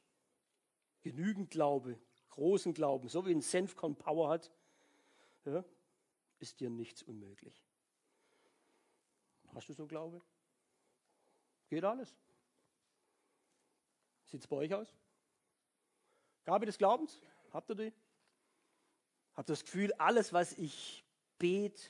genügend 1.01 1.49
Glaube, 1.49 1.97
großen 2.29 2.73
Glauben, 2.73 3.07
so 3.09 3.25
wie 3.25 3.31
ein 3.31 3.41
Senfkorn 3.41 3.95
Power 3.95 4.29
hat, 4.29 4.51
ja, 5.45 5.63
ist 6.39 6.59
dir 6.59 6.69
nichts 6.69 7.03
unmöglich. 7.03 7.63
Hast 9.53 9.69
du 9.69 9.73
so 9.73 9.87
Glaube? 9.87 10.21
Geht 11.69 11.83
alles? 11.83 12.13
Sieht 14.25 14.41
es 14.41 14.47
bei 14.47 14.57
euch 14.57 14.73
aus? 14.73 14.93
Gabe 16.43 16.65
des 16.65 16.77
Glaubens? 16.77 17.21
Habt 17.51 17.69
ihr 17.69 17.75
die? 17.75 17.93
Habt 19.33 19.49
ihr 19.49 19.53
das 19.53 19.63
Gefühl, 19.63 19.93
alles, 19.93 20.33
was 20.33 20.53
ich 20.53 21.05
bete, 21.37 21.81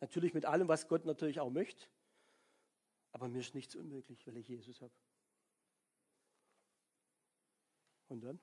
natürlich 0.00 0.34
mit 0.34 0.44
allem, 0.44 0.68
was 0.68 0.88
Gott 0.88 1.04
natürlich 1.04 1.40
auch 1.40 1.50
möchte, 1.50 1.86
aber 3.12 3.28
mir 3.28 3.40
ist 3.40 3.54
nichts 3.54 3.74
unmöglich, 3.74 4.26
weil 4.26 4.36
ich 4.36 4.48
Jesus 4.48 4.80
habe. 4.80 4.92
Und 8.10 8.22
dann? 8.22 8.40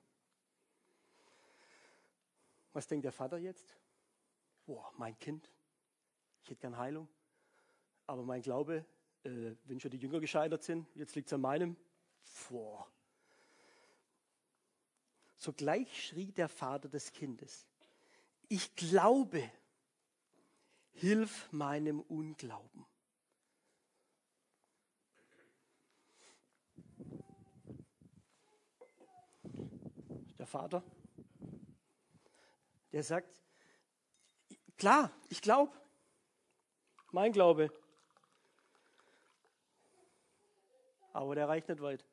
Was 2.72 2.86
denkt 2.86 3.04
der 3.04 3.12
Vater 3.12 3.36
jetzt? 3.36 3.76
Boah, 4.64 4.90
mein 4.96 5.18
Kind, 5.18 5.52
ich 6.42 6.50
hätte 6.50 6.60
gern 6.60 6.76
Heilung, 6.78 7.06
aber 8.06 8.22
mein 8.22 8.40
Glaube, 8.40 8.84
äh, 9.24 9.52
wenn 9.64 9.78
schon 9.78 9.90
die 9.90 9.98
Jünger 9.98 10.20
gescheitert 10.20 10.62
sind, 10.62 10.86
jetzt 10.94 11.14
liegt 11.14 11.28
es 11.28 11.32
an 11.34 11.42
meinem. 11.42 11.76
Boah. 12.48 12.90
Sogleich 15.36 16.06
schrie 16.06 16.32
der 16.32 16.48
Vater 16.48 16.88
des 16.88 17.12
Kindes, 17.12 17.66
ich 18.48 18.74
glaube, 18.74 19.50
hilf 20.92 21.52
meinem 21.52 22.00
Unglauben. 22.00 22.86
Vater, 30.48 30.82
der 32.92 33.02
sagt, 33.02 33.28
klar, 34.76 35.12
ich 35.28 35.42
glaube, 35.42 35.72
mein 37.12 37.32
Glaube. 37.32 37.70
Aber 41.12 41.34
der 41.34 41.48
reicht 41.48 41.68
nicht 41.68 41.80
weit. 41.82 42.04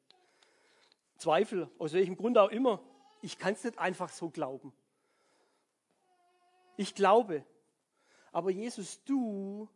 Zweifel, 1.18 1.72
aus 1.80 1.94
welchem 1.94 2.18
Grund 2.18 2.38
auch 2.38 2.50
immer, 2.50 2.84
ich 3.22 3.38
kann 3.38 3.54
es 3.54 3.64
nicht 3.64 3.80
einfach 3.80 4.10
so 4.10 4.30
glauben. 4.30 4.74
Ich 6.78 6.94
glaube, 6.94 7.46
aber 8.32 8.50
Jesus, 8.50 9.02
du 9.06 9.70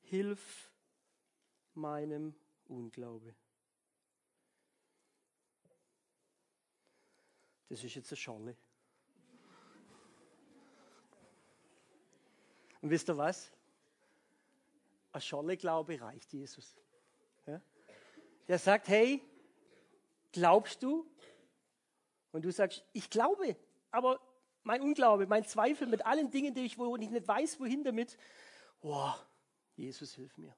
hilf 0.00 0.72
meinem 1.74 2.34
Unglaube. 2.66 3.34
Das 7.72 7.82
ist 7.82 7.94
jetzt 7.94 8.12
eine 8.12 8.18
Schale. 8.18 8.56
Und 12.82 12.90
wisst 12.90 13.08
ihr 13.08 13.16
was? 13.16 13.50
Ein 15.10 15.22
Scholle-Glaube 15.22 15.98
reicht 15.98 16.30
Jesus. 16.34 16.76
Ja? 17.46 17.62
Der 18.46 18.58
sagt, 18.58 18.88
hey, 18.88 19.22
glaubst 20.32 20.82
du? 20.82 21.10
Und 22.32 22.44
du 22.44 22.52
sagst, 22.52 22.84
ich 22.92 23.08
glaube, 23.08 23.56
aber 23.90 24.20
mein 24.64 24.82
Unglaube, 24.82 25.26
mein 25.26 25.46
Zweifel 25.46 25.86
mit 25.86 26.04
allen 26.04 26.30
Dingen, 26.30 26.52
die 26.52 26.66
ich, 26.66 26.76
wo 26.76 26.94
ich 26.96 27.08
nicht 27.08 27.26
weiß, 27.26 27.58
wohin 27.58 27.84
damit, 27.84 28.18
oh, 28.82 29.14
Jesus, 29.76 30.12
hilf 30.12 30.36
mir. 30.36 30.54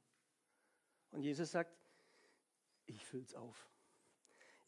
Und 1.12 1.22
Jesus 1.22 1.52
sagt, 1.52 1.78
ich 2.86 3.04
füll's 3.04 3.36
auf. 3.36 3.70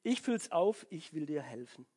Ich 0.05 0.23
füll's 0.23 0.53
auf, 0.53 0.87
ich 0.91 1.13
will 1.13 1.27
dir 1.27 1.43
helfen. 1.43 1.89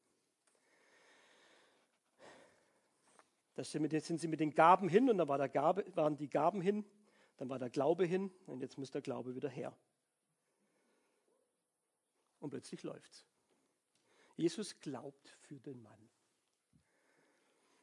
Da 3.60 3.66
sind 3.66 4.20
sie 4.22 4.30
mit 4.30 4.40
den 4.40 4.56
Gaben 4.56 4.88
hin 4.88 5.10
und 5.10 5.18
da 5.18 5.28
war 5.28 5.38
der 5.38 5.50
Gabe, 5.50 5.84
waren 5.94 6.16
die 6.16 6.30
Gaben 6.30 6.62
hin, 6.62 6.86
dann 7.36 7.50
war 7.50 7.60
der 7.60 7.70
Glaube 7.70 8.06
hin 8.06 8.32
und 8.46 8.62
jetzt 8.62 8.78
muss 8.78 8.90
der 8.90 9.02
Glaube 9.02 9.36
wieder 9.36 9.50
her. 9.50 9.78
Und 12.40 12.52
plötzlich 12.52 12.84
läuft's. 12.84 13.28
Jesus 14.38 14.80
glaubt 14.80 15.38
für 15.42 15.60
den 15.60 15.82
Mann. 15.82 16.10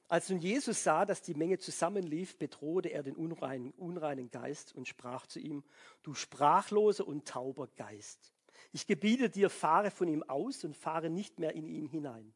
Als 0.09 0.31
nun 0.31 0.39
Jesus 0.39 0.83
sah, 0.83 1.05
dass 1.05 1.21
die 1.21 1.35
Menge 1.35 1.59
zusammenlief, 1.59 2.39
bedrohte 2.39 2.89
er 2.89 3.03
den 3.03 3.15
unreinen, 3.15 3.73
unreinen 3.73 4.31
Geist 4.31 4.75
und 4.75 4.89
sprach 4.89 5.27
zu 5.27 5.41
ihm, 5.41 5.63
du 6.03 6.15
sprachloser 6.15 7.07
und 7.07 7.29
tauber 7.29 7.67
Geist, 7.77 8.33
ich 8.73 8.87
gebiete 8.87 9.29
dir, 9.29 9.51
fahre 9.51 9.91
von 9.91 10.09
ihm 10.09 10.23
aus 10.23 10.65
und 10.65 10.75
fahre 10.75 11.11
nicht 11.11 11.39
mehr 11.39 11.55
in 11.55 11.69
ihn 11.69 11.85
hinein. 11.85 12.33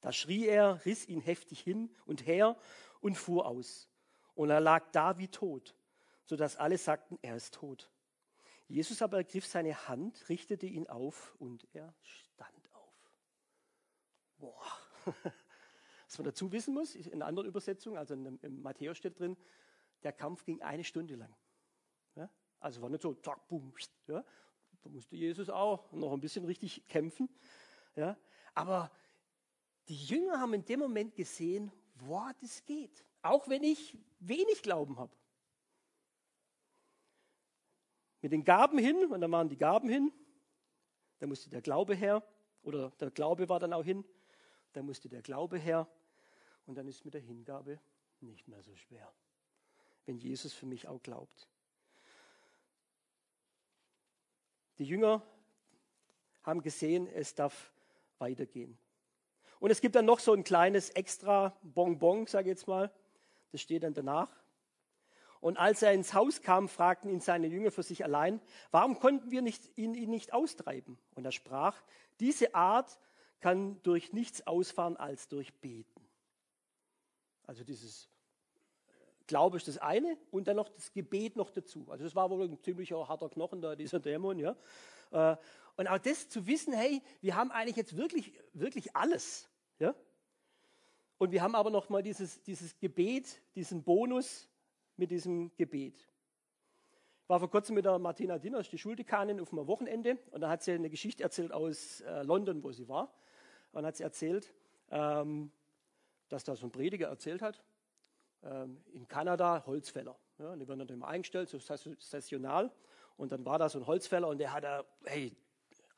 Da 0.00 0.12
schrie 0.12 0.46
er, 0.46 0.84
riss 0.84 1.06
ihn 1.06 1.20
heftig 1.20 1.60
hin 1.60 1.94
und 2.06 2.26
her 2.26 2.56
und 3.00 3.16
fuhr 3.16 3.46
aus. 3.46 3.88
Und 4.34 4.50
er 4.50 4.60
lag 4.60 4.90
da 4.92 5.18
wie 5.18 5.28
tot, 5.28 5.76
sodass 6.24 6.56
alle 6.56 6.78
sagten, 6.78 7.18
er 7.22 7.36
ist 7.36 7.54
tot. 7.54 7.90
Jesus 8.66 9.02
aber 9.02 9.18
ergriff 9.18 9.46
seine 9.46 9.88
Hand, 9.88 10.28
richtete 10.28 10.66
ihn 10.66 10.86
auf 10.86 11.34
und 11.38 11.66
er 11.72 11.92
stand 12.02 12.72
auf. 12.72 13.12
Boah. 14.38 14.64
Was 16.06 16.18
man 16.18 16.24
dazu 16.24 16.50
wissen 16.52 16.74
muss, 16.74 16.94
in 16.94 17.12
einer 17.14 17.26
anderen 17.26 17.48
Übersetzung, 17.48 17.96
also 17.96 18.14
im 18.14 18.62
Matthäus 18.62 18.96
steht 18.96 19.18
drin, 19.18 19.36
der 20.02 20.12
Kampf 20.12 20.44
ging 20.44 20.62
eine 20.62 20.84
Stunde 20.84 21.14
lang. 21.14 21.34
Ja? 22.16 22.30
Also 22.58 22.80
war 22.82 22.88
nicht 22.88 23.02
so, 23.02 23.14
zack, 23.14 23.46
boom. 23.48 23.72
Ja? 24.06 24.24
Da 24.82 24.88
musste 24.88 25.16
Jesus 25.16 25.50
auch 25.50 25.92
noch 25.92 26.12
ein 26.12 26.20
bisschen 26.20 26.44
richtig 26.44 26.86
kämpfen. 26.88 27.28
Ja? 27.96 28.16
Aber 28.54 28.90
die 29.90 30.04
Jünger 30.04 30.38
haben 30.38 30.54
in 30.54 30.64
dem 30.64 30.78
Moment 30.78 31.16
gesehen, 31.16 31.72
wow, 31.96 32.30
das 32.40 32.64
geht. 32.64 33.04
Auch 33.22 33.48
wenn 33.48 33.64
ich 33.64 33.98
wenig 34.20 34.62
Glauben 34.62 34.96
habe. 34.96 35.12
Mit 38.22 38.30
den 38.30 38.44
Gaben 38.44 38.78
hin, 38.78 39.06
und 39.06 39.20
dann 39.20 39.32
waren 39.32 39.48
die 39.48 39.56
Gaben 39.56 39.88
hin, 39.88 40.12
da 41.18 41.26
musste 41.26 41.50
der 41.50 41.60
Glaube 41.60 41.96
her, 41.96 42.22
oder 42.62 42.90
der 43.00 43.10
Glaube 43.10 43.48
war 43.48 43.58
dann 43.58 43.72
auch 43.72 43.82
hin, 43.82 44.04
da 44.74 44.80
musste 44.80 45.08
der 45.08 45.22
Glaube 45.22 45.58
her, 45.58 45.88
und 46.66 46.76
dann 46.76 46.86
ist 46.86 47.04
mit 47.04 47.14
der 47.14 47.20
Hingabe 47.20 47.80
nicht 48.20 48.46
mehr 48.46 48.62
so 48.62 48.76
schwer, 48.76 49.12
wenn 50.06 50.18
Jesus 50.18 50.52
für 50.52 50.66
mich 50.66 50.86
auch 50.86 51.02
glaubt. 51.02 51.48
Die 54.78 54.84
Jünger 54.84 55.20
haben 56.44 56.62
gesehen, 56.62 57.08
es 57.08 57.34
darf 57.34 57.72
weitergehen. 58.18 58.78
Und 59.60 59.70
es 59.70 59.80
gibt 59.80 59.94
dann 59.94 60.06
noch 60.06 60.18
so 60.18 60.32
ein 60.32 60.42
kleines 60.42 60.90
extra 60.90 61.56
Bonbon, 61.62 62.26
sage 62.26 62.50
ich 62.50 62.56
jetzt 62.56 62.66
mal. 62.66 62.90
Das 63.52 63.60
steht 63.60 63.82
dann 63.82 63.94
danach. 63.94 64.30
Und 65.40 65.56
als 65.56 65.82
er 65.82 65.92
ins 65.92 66.12
Haus 66.12 66.42
kam, 66.42 66.68
fragten 66.68 67.10
ihn 67.10 67.20
seine 67.20 67.46
Jünger 67.46 67.70
für 67.70 67.82
sich 67.82 68.04
allein, 68.04 68.40
warum 68.70 68.98
konnten 68.98 69.30
wir 69.30 69.42
nicht, 69.42 69.70
ihn, 69.76 69.94
ihn 69.94 70.10
nicht 70.10 70.32
austreiben? 70.32 70.98
Und 71.14 71.24
er 71.24 71.32
sprach, 71.32 71.76
diese 72.20 72.54
Art 72.54 72.98
kann 73.40 73.82
durch 73.82 74.12
nichts 74.12 74.46
ausfahren 74.46 74.96
als 74.96 75.28
durch 75.28 75.54
Beten. 75.54 76.06
Also 77.44 77.64
dieses 77.64 78.08
Glaube 79.26 79.56
ist 79.56 79.68
das 79.68 79.78
eine 79.78 80.18
und 80.30 80.48
dann 80.48 80.56
noch 80.56 80.68
das 80.68 80.92
Gebet 80.92 81.36
noch 81.36 81.50
dazu. 81.50 81.86
Also 81.90 82.04
das 82.04 82.14
war 82.14 82.30
wohl 82.30 82.44
ein 82.44 82.62
ziemlicher 82.62 83.08
harter 83.08 83.28
Knochen 83.28 83.62
da, 83.62 83.76
dieser 83.76 84.00
Dämon. 84.00 84.38
Ja. 84.38 84.56
Äh, 85.10 85.36
und 85.76 85.88
auch 85.88 85.98
das 85.98 86.28
zu 86.28 86.46
wissen, 86.46 86.72
hey, 86.72 87.02
wir 87.22 87.36
haben 87.36 87.50
eigentlich 87.50 87.76
jetzt 87.76 87.96
wirklich, 87.96 88.32
wirklich 88.52 88.94
alles. 88.94 89.49
Und 91.20 91.32
wir 91.32 91.42
haben 91.42 91.54
aber 91.54 91.68
noch 91.68 91.90
mal 91.90 92.02
dieses, 92.02 92.42
dieses 92.44 92.78
Gebet, 92.78 93.42
diesen 93.54 93.82
Bonus 93.82 94.48
mit 94.96 95.10
diesem 95.10 95.54
Gebet. 95.54 96.08
Ich 97.22 97.28
war 97.28 97.38
vor 97.38 97.50
kurzem 97.50 97.74
mit 97.74 97.84
der 97.84 97.98
Martina 97.98 98.38
Dinners, 98.38 98.70
die 98.70 98.78
Schuldekanin, 98.78 99.38
auf 99.38 99.52
einem 99.52 99.66
Wochenende 99.66 100.16
und 100.30 100.40
da 100.40 100.48
hat 100.48 100.62
sie 100.62 100.72
eine 100.72 100.88
Geschichte 100.88 101.22
erzählt 101.22 101.52
aus 101.52 102.00
äh, 102.00 102.22
London, 102.22 102.64
wo 102.64 102.72
sie 102.72 102.88
war. 102.88 103.12
Und 103.72 103.84
hat 103.84 103.96
sie 103.96 104.02
erzählt, 104.02 104.50
ähm, 104.90 105.52
dass 106.30 106.42
da 106.44 106.56
so 106.56 106.66
ein 106.66 106.72
Prediger 106.72 107.08
erzählt 107.08 107.42
hat, 107.42 107.62
ähm, 108.42 108.82
in 108.94 109.06
Kanada 109.06 109.62
Holzfäller. 109.66 110.18
Ja, 110.38 110.56
die 110.56 110.66
werden 110.66 110.78
dann 110.78 110.88
immer 110.88 111.08
eingestellt, 111.08 111.50
so 111.50 111.58
saisonal. 111.58 112.72
Und 113.18 113.30
dann 113.32 113.44
war 113.44 113.58
da 113.58 113.68
so 113.68 113.78
ein 113.78 113.86
Holzfäller 113.86 114.26
und 114.26 114.38
der 114.38 114.54
hat 114.54 114.64
da, 114.64 114.86
hey, 115.04 115.36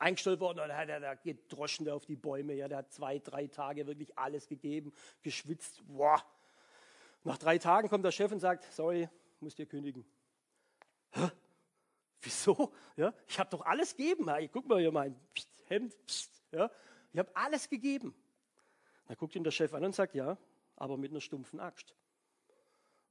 eingestellt 0.03 0.39
worden 0.39 0.59
und 0.59 0.75
hat 0.75 0.89
er 0.89 0.99
da 0.99 1.15
gedroschen 1.15 1.89
auf 1.89 2.05
die 2.05 2.15
Bäume. 2.15 2.53
Ja, 2.53 2.67
der 2.67 2.79
hat 2.79 2.91
zwei, 2.91 3.19
drei 3.19 3.47
Tage 3.47 3.87
wirklich 3.87 4.17
alles 4.17 4.47
gegeben, 4.47 4.93
geschwitzt. 5.21 5.81
Boah. 5.87 6.23
Nach 7.23 7.37
drei 7.37 7.57
Tagen 7.57 7.87
kommt 7.87 8.03
der 8.03 8.11
Chef 8.11 8.31
und 8.31 8.39
sagt, 8.39 8.71
sorry, 8.73 9.07
muss 9.39 9.55
dir 9.55 9.65
kündigen. 9.65 10.05
Hä? 11.11 11.29
Wieso? 12.21 12.73
Ja, 12.95 13.13
ich 13.27 13.39
habe 13.39 13.49
doch 13.49 13.65
alles 13.65 13.95
gegeben. 13.95 14.29
Hey, 14.29 14.47
guck 14.47 14.67
mal 14.67 14.79
hier 14.79 14.91
mein 14.91 15.15
Psst, 15.33 15.49
Hemd. 15.67 16.05
Psst, 16.05 16.43
ja, 16.51 16.69
ich 17.11 17.19
habe 17.19 17.33
alles 17.35 17.69
gegeben. 17.69 18.13
Dann 19.07 19.17
guckt 19.17 19.35
ihn 19.35 19.43
der 19.43 19.51
Chef 19.51 19.73
an 19.73 19.83
und 19.83 19.95
sagt, 19.95 20.15
ja, 20.15 20.37
aber 20.75 20.97
mit 20.97 21.11
einer 21.11 21.21
stumpfen 21.21 21.59
Axt. 21.59 21.95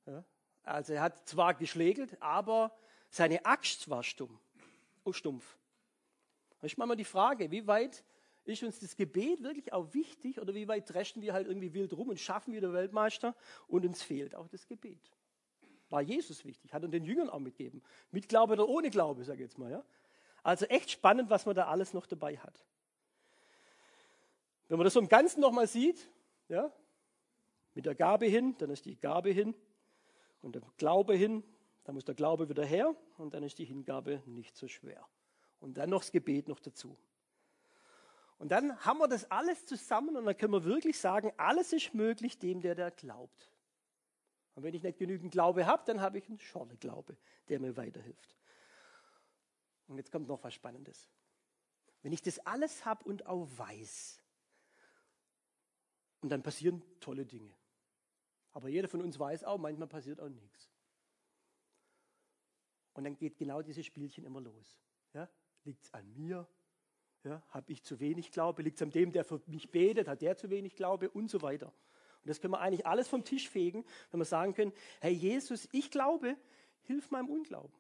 Ja, 0.07 0.25
also 0.65 0.93
er 0.95 1.03
hat 1.03 1.29
zwar 1.29 1.55
geschlägelt, 1.55 2.21
aber 2.21 2.77
seine 3.11 3.45
Axt 3.45 3.89
war 3.89 4.03
stumm, 4.03 4.39
oh, 5.05 5.13
stumpf. 5.13 5.57
Da 6.62 6.66
ist 6.66 6.78
manchmal 6.78 6.97
die 6.97 7.04
Frage, 7.04 7.50
wie 7.50 7.66
weit 7.66 8.04
ist 8.45 8.62
uns 8.62 8.78
das 8.78 8.95
Gebet 8.95 9.42
wirklich 9.42 9.73
auch 9.73 9.92
wichtig 9.95 10.40
oder 10.40 10.54
wie 10.54 10.69
weit 10.69 10.88
dreschen 10.88 11.21
wir 11.21 11.33
halt 11.33 11.49
irgendwie 11.49 11.75
wild 11.75 11.92
rum 11.92 12.09
und 12.09 12.21
schaffen 12.21 12.54
wir 12.54 12.61
den 12.61 12.73
Weltmeister 12.73 13.35
und 13.66 13.85
uns 13.85 14.00
fehlt 14.00 14.37
auch 14.37 14.47
das 14.47 14.69
Gebet. 14.69 15.11
War 15.90 16.02
Jesus 16.02 16.45
wichtig, 16.45 16.73
hat 16.73 16.85
er 16.85 16.88
den 16.88 17.04
Jüngern 17.04 17.28
auch 17.28 17.40
mitgegeben. 17.40 17.83
Mit 18.12 18.28
Glaube 18.28 18.52
oder 18.52 18.69
ohne 18.69 18.90
Glaube, 18.90 19.25
sage 19.25 19.42
ich 19.42 19.50
jetzt 19.50 19.59
mal. 19.59 19.73
Ja? 19.73 19.85
Also 20.45 20.64
echt 20.66 20.92
spannend, 20.92 21.31
was 21.31 21.47
man 21.47 21.57
da 21.57 21.66
alles 21.66 21.95
noch 21.95 22.07
dabei 22.07 22.37
hat. 22.37 22.64
Wenn 24.69 24.78
man 24.78 24.85
das 24.85 24.95
so 24.95 25.00
im 25.00 25.09
Ganzen 25.09 25.40
nochmal 25.40 25.66
sieht, 25.66 26.09
ja, 26.49 26.73
mit 27.75 27.87
der 27.87 27.97
Gabe 27.97 28.26
hin, 28.26 28.54
dann 28.59 28.71
ist 28.71 28.85
die 28.85 28.95
Gabe 28.95 29.31
hin 29.31 29.52
und 30.42 30.54
der 30.54 30.62
Glaube 30.76 31.16
hin, 31.16 31.42
dann 31.83 31.97
muss 31.97 32.04
der 32.04 32.14
Glaube 32.14 32.49
wieder 32.49 32.64
her 32.64 32.95
und 33.19 33.35
dann 33.35 33.42
ist 33.42 33.59
die 33.59 33.64
Hingabe 33.64 34.23
nicht 34.26 34.57
so 34.57 34.69
schwer. 34.69 35.04
Und 35.62 35.75
dann 35.75 35.90
noch 35.90 36.00
das 36.00 36.11
Gebet 36.11 36.49
noch 36.49 36.59
dazu. 36.59 36.99
Und 38.38 38.50
dann 38.50 38.76
haben 38.85 38.99
wir 38.99 39.07
das 39.07 39.31
alles 39.31 39.64
zusammen 39.64 40.16
und 40.16 40.26
dann 40.26 40.37
können 40.37 40.52
wir 40.52 40.64
wirklich 40.64 40.98
sagen, 40.98 41.33
alles 41.37 41.72
ist 41.72 41.94
möglich 41.94 42.37
dem, 42.37 42.61
der 42.61 42.75
da 42.75 42.90
glaubt. 42.90 43.48
Und 44.57 44.64
wenn 44.64 44.75
ich 44.75 44.83
nicht 44.83 44.98
genügend 44.98 45.31
Glaube 45.31 45.64
habe, 45.64 45.85
dann 45.87 46.01
habe 46.01 46.18
ich 46.18 46.29
einen 46.29 46.40
Schorle-Glaube, 46.40 47.16
der 47.48 47.61
mir 47.61 47.77
weiterhilft. 47.77 48.37
Und 49.87 49.98
jetzt 49.98 50.11
kommt 50.11 50.27
noch 50.27 50.42
was 50.42 50.53
Spannendes. 50.53 51.09
Wenn 52.03 52.12
ich 52.12 52.22
das 52.22 52.40
alles 52.40 52.85
habe 52.85 53.05
und 53.05 53.27
auch 53.27 53.46
weiß, 53.57 54.20
und 56.22 56.29
dann 56.29 56.42
passieren 56.42 56.83
tolle 56.98 57.25
Dinge. 57.25 57.55
Aber 58.51 58.68
jeder 58.68 58.88
von 58.88 59.01
uns 59.01 59.16
weiß 59.16 59.44
auch, 59.44 59.59
manchmal 59.59 59.87
passiert 59.87 60.20
auch 60.20 60.29
nichts. 60.29 60.72
Und 62.94 63.05
dann 63.05 63.16
geht 63.16 63.37
genau 63.37 63.62
dieses 63.62 63.87
Spielchen 63.87 64.25
immer 64.25 64.40
los. 64.40 64.77
Ja? 65.14 65.29
Liegt 65.64 65.85
es 65.85 65.94
an 65.94 66.12
mir? 66.14 66.46
Ja, 67.25 67.42
Habe 67.51 67.72
ich 67.72 67.83
zu 67.85 68.01
wenig 68.01 68.33
Glaube? 68.33 68.62
Liegt 68.62 68.77
es 68.77 68.83
an 68.83 68.90
dem, 68.90 69.12
der 69.12 69.25
für 69.25 69.40
mich 69.46 69.70
betet? 69.70 70.09
Hat 70.09 70.22
der 70.22 70.37
zu 70.37 70.51
wenig 70.51 70.75
Glaube? 70.75 71.11
Und 71.11 71.31
so 71.31 71.42
weiter. 71.42 71.66
Und 71.66 72.29
das 72.29 72.40
können 72.40 72.53
wir 72.53 72.61
eigentlich 72.61 72.87
alles 72.87 73.09
vom 73.09 73.25
Tisch 73.25 73.48
fegen, 73.48 73.85
wenn 74.11 74.20
wir 74.20 74.25
sagen 74.25 74.55
können, 74.55 74.72
hey 75.01 75.12
Jesus, 75.12 75.68
ich 75.72 75.90
glaube, 75.90 76.37
hilf 76.83 77.11
meinem 77.11 77.29
Unglauben. 77.29 77.75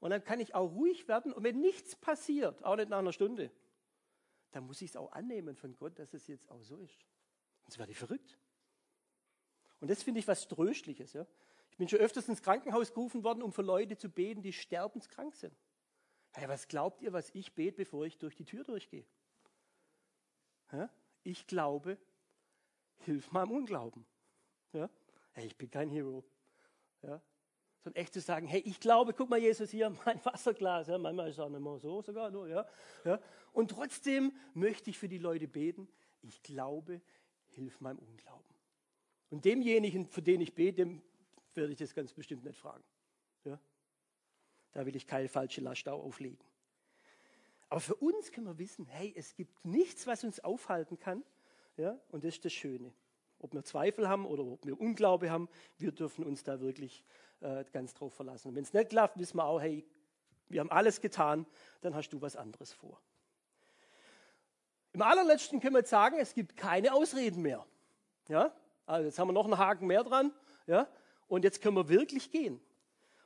Und 0.00 0.10
dann 0.10 0.22
kann 0.22 0.40
ich 0.40 0.54
auch 0.54 0.72
ruhig 0.72 1.08
werden. 1.08 1.32
Und 1.32 1.42
wenn 1.44 1.60
nichts 1.60 1.96
passiert, 1.96 2.64
auch 2.64 2.76
nicht 2.76 2.88
nach 2.88 2.98
einer 2.98 3.12
Stunde, 3.12 3.50
dann 4.52 4.64
muss 4.64 4.80
ich 4.80 4.90
es 4.90 4.96
auch 4.96 5.12
annehmen 5.12 5.56
von 5.56 5.76
Gott, 5.76 5.98
dass 5.98 6.14
es 6.14 6.26
jetzt 6.26 6.48
auch 6.50 6.62
so 6.62 6.78
ist. 6.78 7.04
Sonst 7.62 7.78
werde 7.78 7.92
ich 7.92 7.98
verrückt. 7.98 8.38
Und 9.80 9.90
das 9.90 10.02
finde 10.02 10.20
ich 10.20 10.28
was 10.28 10.48
Tröstliches. 10.48 11.12
Ja? 11.12 11.26
Ich 11.70 11.76
bin 11.76 11.88
schon 11.88 11.98
öfters 11.98 12.28
ins 12.28 12.42
Krankenhaus 12.42 12.92
gerufen 12.92 13.22
worden, 13.24 13.42
um 13.42 13.52
für 13.52 13.62
Leute 13.62 13.96
zu 13.96 14.08
beten, 14.08 14.42
die 14.42 14.52
sterbenskrank 14.52 15.34
sind. 15.36 15.54
Hey, 16.38 16.48
was 16.48 16.68
glaubt 16.68 17.02
ihr, 17.02 17.12
was 17.12 17.30
ich 17.34 17.52
bete, 17.52 17.78
bevor 17.78 18.06
ich 18.06 18.16
durch 18.16 18.36
die 18.36 18.44
Tür 18.44 18.62
durchgehe? 18.62 19.04
Ja? 20.70 20.88
Ich 21.24 21.48
glaube, 21.48 21.98
hilf 22.98 23.32
meinem 23.32 23.50
Unglauben. 23.50 24.06
Ja? 24.72 24.88
Hey, 25.32 25.46
ich 25.46 25.56
bin 25.56 25.68
kein 25.68 25.90
Hero. 25.90 26.22
Ja? 27.02 27.20
Sondern 27.82 28.00
echt 28.00 28.14
zu 28.14 28.20
sagen, 28.20 28.46
hey, 28.46 28.60
ich 28.60 28.78
glaube, 28.78 29.14
guck 29.14 29.28
mal, 29.28 29.40
Jesus, 29.40 29.70
hier, 29.70 29.90
mein 30.06 30.24
Wasserglas. 30.24 30.86
Ja? 30.86 30.96
Manchmal 30.96 31.28
ist 31.28 31.34
es 31.34 31.40
auch 31.40 31.48
nicht 31.48 31.58
mehr 31.58 31.76
so, 31.80 32.02
sogar 32.02 32.30
nur. 32.30 32.46
Ja? 32.46 32.64
Ja? 33.04 33.18
Und 33.52 33.72
trotzdem 33.72 34.32
möchte 34.54 34.90
ich 34.90 34.98
für 34.98 35.08
die 35.08 35.18
Leute 35.18 35.48
beten. 35.48 35.88
Ich 36.22 36.40
glaube, 36.44 37.00
hilf 37.48 37.80
meinem 37.80 37.98
Unglauben. 37.98 38.54
Und 39.30 39.44
demjenigen, 39.44 40.06
für 40.06 40.22
den 40.22 40.40
ich 40.40 40.54
bete, 40.54 40.84
dem 40.84 41.02
werde 41.54 41.72
ich 41.72 41.78
das 41.80 41.92
ganz 41.92 42.12
bestimmt 42.12 42.44
nicht 42.44 42.60
fragen. 42.60 42.84
Da 44.72 44.86
will 44.86 44.96
ich 44.96 45.06
keine 45.06 45.28
falsche 45.28 45.60
Last 45.60 45.88
auflegen. 45.88 46.46
Aber 47.68 47.80
für 47.80 47.94
uns 47.96 48.32
können 48.32 48.46
wir 48.46 48.58
wissen, 48.58 48.86
hey, 48.86 49.12
es 49.16 49.34
gibt 49.34 49.64
nichts, 49.64 50.06
was 50.06 50.24
uns 50.24 50.40
aufhalten 50.40 50.98
kann. 50.98 51.22
Ja? 51.76 51.98
Und 52.10 52.24
das 52.24 52.34
ist 52.34 52.44
das 52.44 52.52
Schöne. 52.52 52.92
Ob 53.40 53.52
wir 53.52 53.62
Zweifel 53.62 54.08
haben 54.08 54.26
oder 54.26 54.42
ob 54.44 54.64
wir 54.66 54.80
Unglaube 54.80 55.30
haben, 55.30 55.48
wir 55.76 55.92
dürfen 55.92 56.24
uns 56.24 56.42
da 56.42 56.60
wirklich 56.60 57.04
äh, 57.40 57.64
ganz 57.72 57.94
drauf 57.94 58.14
verlassen. 58.14 58.48
Und 58.48 58.54
wenn 58.56 58.64
es 58.64 58.72
nicht 58.72 58.90
klappt, 58.90 59.18
wissen 59.18 59.36
wir 59.36 59.44
auch, 59.44 59.60
hey, 59.60 59.84
wir 60.48 60.60
haben 60.60 60.70
alles 60.70 61.00
getan, 61.00 61.46
dann 61.82 61.94
hast 61.94 62.08
du 62.10 62.20
was 62.20 62.36
anderes 62.36 62.72
vor. 62.72 63.00
Im 64.92 65.02
allerletzten 65.02 65.60
können 65.60 65.74
wir 65.74 65.80
jetzt 65.80 65.90
sagen, 65.90 66.16
es 66.18 66.34
gibt 66.34 66.56
keine 66.56 66.94
Ausreden 66.94 67.42
mehr. 67.42 67.66
Ja? 68.28 68.52
Also 68.86 69.06
jetzt 69.06 69.18
haben 69.18 69.28
wir 69.28 69.32
noch 69.32 69.44
einen 69.44 69.58
Haken 69.58 69.86
mehr 69.86 70.02
dran. 70.02 70.32
Ja? 70.66 70.88
Und 71.28 71.44
jetzt 71.44 71.60
können 71.60 71.76
wir 71.76 71.88
wirklich 71.88 72.30
gehen. 72.30 72.60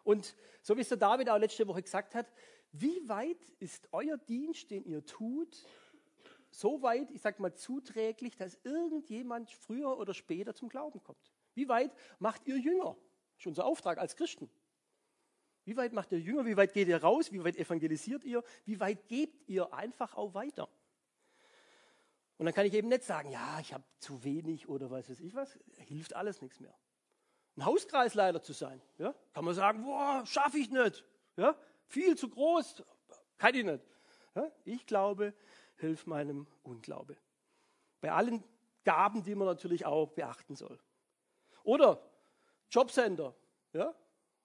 Und 0.05 0.35
so 0.62 0.77
wie 0.77 0.81
es 0.81 0.88
der 0.88 0.99
David 0.99 1.29
auch 1.29 1.38
letzte 1.38 1.67
Woche 1.67 1.83
gesagt 1.83 2.15
hat, 2.15 2.33
wie 2.73 3.09
weit 3.09 3.51
ist 3.59 3.88
euer 3.93 4.17
Dienst, 4.17 4.71
den 4.71 4.85
ihr 4.85 5.05
tut, 5.05 5.67
so 6.51 6.83
weit, 6.83 7.11
ich 7.11 7.21
sage 7.21 7.41
mal, 7.41 7.55
zuträglich, 7.55 8.37
dass 8.37 8.59
irgendjemand 8.65 9.51
früher 9.51 9.99
oder 9.99 10.15
später 10.15 10.55
zum 10.55 10.69
Glauben 10.69 11.03
kommt? 11.03 11.33
Wie 11.55 11.69
weit 11.69 11.93
macht 12.19 12.47
ihr 12.47 12.59
Jünger? 12.59 12.97
Das 13.35 13.41
ist 13.41 13.47
unser 13.47 13.65
Auftrag 13.65 13.99
als 13.99 14.17
Christen. 14.17 14.51
Wie 15.65 15.77
weit 15.77 15.93
macht 15.93 16.12
ihr 16.12 16.19
Jünger? 16.19 16.45
Wie 16.45 16.57
weit 16.57 16.73
geht 16.73 16.88
ihr 16.88 17.03
raus? 17.03 17.31
Wie 17.33 17.45
weit 17.45 17.57
evangelisiert 17.57 18.25
ihr? 18.25 18.43
Wie 18.65 18.81
weit 18.81 19.09
gebt 19.09 19.49
ihr 19.49 19.73
einfach 19.73 20.15
auch 20.15 20.35
weiter? 20.35 20.69
Und 22.38 22.47
dann 22.47 22.55
kann 22.55 22.67
ich 22.67 22.75
eben 22.75 22.88
nicht 22.88 23.05
sagen, 23.05 23.31
ja, 23.31 23.61
ich 23.61 23.73
habe 23.73 23.85
zu 23.99 24.25
wenig 24.25 24.69
oder 24.69 24.91
was 24.91 25.09
weiß 25.09 25.21
ich 25.21 25.35
was. 25.35 25.59
Hilft 25.79 26.15
alles 26.15 26.43
nichts 26.43 26.59
mehr. 26.59 26.75
Ein 27.57 27.67
Hauskreisleiter 27.67 28.41
zu 28.41 28.53
sein, 28.53 28.81
ja, 28.99 29.15
kann 29.33 29.45
man 29.45 29.55
sagen, 29.55 29.85
boah, 29.85 30.25
schaffe 30.25 30.59
ich 30.59 30.71
nicht. 30.71 31.05
Ja, 31.37 31.57
viel 31.87 32.17
zu 32.17 32.29
groß, 32.29 32.83
kann 33.37 33.55
ich 33.55 33.65
nicht. 33.65 33.85
Ja, 34.35 34.51
ich 34.65 34.87
glaube, 34.87 35.35
hilft 35.77 36.07
meinem 36.07 36.47
Unglaube. 36.62 37.17
Bei 38.01 38.12
allen 38.12 38.43
Gaben, 38.85 39.23
die 39.23 39.35
man 39.35 39.47
natürlich 39.47 39.85
auch 39.85 40.11
beachten 40.11 40.57
soll. 40.57 40.79
Oder 41.62 42.03
Jobcenter, 42.71 43.35
ja, 43.73 43.95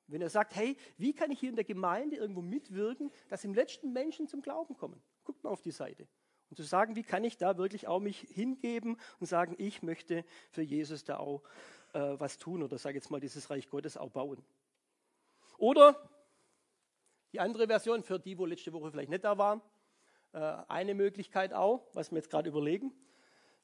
wenn 0.08 0.22
er 0.22 0.30
sagt, 0.30 0.56
hey, 0.56 0.78
wie 0.98 1.13
kann 1.13 1.32
ich 1.32 1.39
hier 1.39 1.50
in 1.50 1.56
der 1.56 1.65
Gemeinde 1.65 2.15
irgendwo 2.15 2.41
mitwirken, 2.41 3.12
dass 3.30 3.43
im 3.43 3.54
letzten 3.54 3.91
Menschen 3.93 4.28
zum 4.28 4.41
Glauben 4.41 4.76
kommen? 4.76 5.02
Guckt 5.24 5.43
mal 5.43 5.50
auf 5.50 5.62
die 5.62 5.72
Seite. 5.72 6.08
Und 6.49 6.55
zu 6.55 6.63
sagen, 6.63 6.95
wie 6.95 7.03
kann 7.03 7.23
ich 7.23 7.38
da 7.38 7.57
wirklich 7.57 7.88
auch 7.88 7.99
mich 7.99 8.19
hingeben 8.19 8.97
und 9.19 9.27
sagen, 9.27 9.55
ich 9.57 9.83
möchte 9.83 10.23
für 10.49 10.62
Jesus 10.62 11.03
da 11.03 11.17
auch 11.17 11.43
äh, 11.93 11.99
was 12.17 12.38
tun 12.38 12.63
oder 12.63 12.77
sage 12.77 12.95
jetzt 12.95 13.12
mal 13.12 13.19
dieses 13.19 13.49
Reich 13.49 13.69
Gottes 13.69 13.97
auch 13.97 14.10
bauen. 14.10 14.43
Oder 15.57 16.10
die 17.33 17.39
andere 17.39 17.67
Version 17.67 18.03
für 18.03 18.19
die, 18.19 18.38
wo 18.38 18.45
letzte 18.45 18.71
Woche 18.73 18.91
vielleicht 18.91 19.10
nicht 19.10 19.23
da 19.23 19.38
waren, 19.38 19.62
äh, 20.33 20.39
eine 20.67 20.95
Möglichkeit 20.95 21.53
auch, 21.53 21.88
was 21.93 22.12
wir 22.12 22.17
jetzt 22.17 22.29
gerade 22.29 22.49
überlegen, 22.49 22.93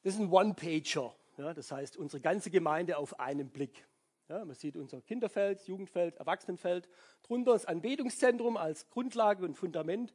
das 0.03 0.15
ist 0.15 0.19
ein 0.19 0.31
One-Pager. 0.31 1.15
Ja, 1.37 1.53
das 1.53 1.71
heißt, 1.71 1.97
unsere 1.97 2.21
ganze 2.21 2.51
Gemeinde 2.51 2.97
auf 2.97 3.19
einen 3.19 3.49
Blick. 3.49 3.87
Ja, 4.29 4.45
man 4.45 4.55
sieht 4.55 4.77
unser 4.77 5.01
Kinderfeld, 5.01 5.67
Jugendfeld, 5.67 6.15
Erwachsenenfeld. 6.17 6.87
Drunter 7.23 7.53
das 7.53 7.65
Anbetungszentrum 7.65 8.57
als 8.57 8.89
Grundlage 8.89 9.43
und 9.45 9.55
Fundament 9.55 10.13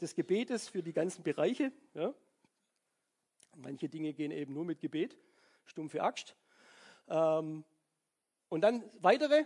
des 0.00 0.14
Gebetes 0.14 0.68
für 0.68 0.82
die 0.82 0.92
ganzen 0.92 1.22
Bereiche. 1.22 1.72
Ja. 1.94 2.14
Manche 3.56 3.88
Dinge 3.88 4.12
gehen 4.12 4.30
eben 4.30 4.52
nur 4.52 4.64
mit 4.64 4.80
Gebet, 4.80 5.16
stumpfe 5.64 6.02
Axt. 6.02 6.36
Ähm, 7.08 7.64
und 8.48 8.60
dann 8.60 8.84
weitere 9.00 9.44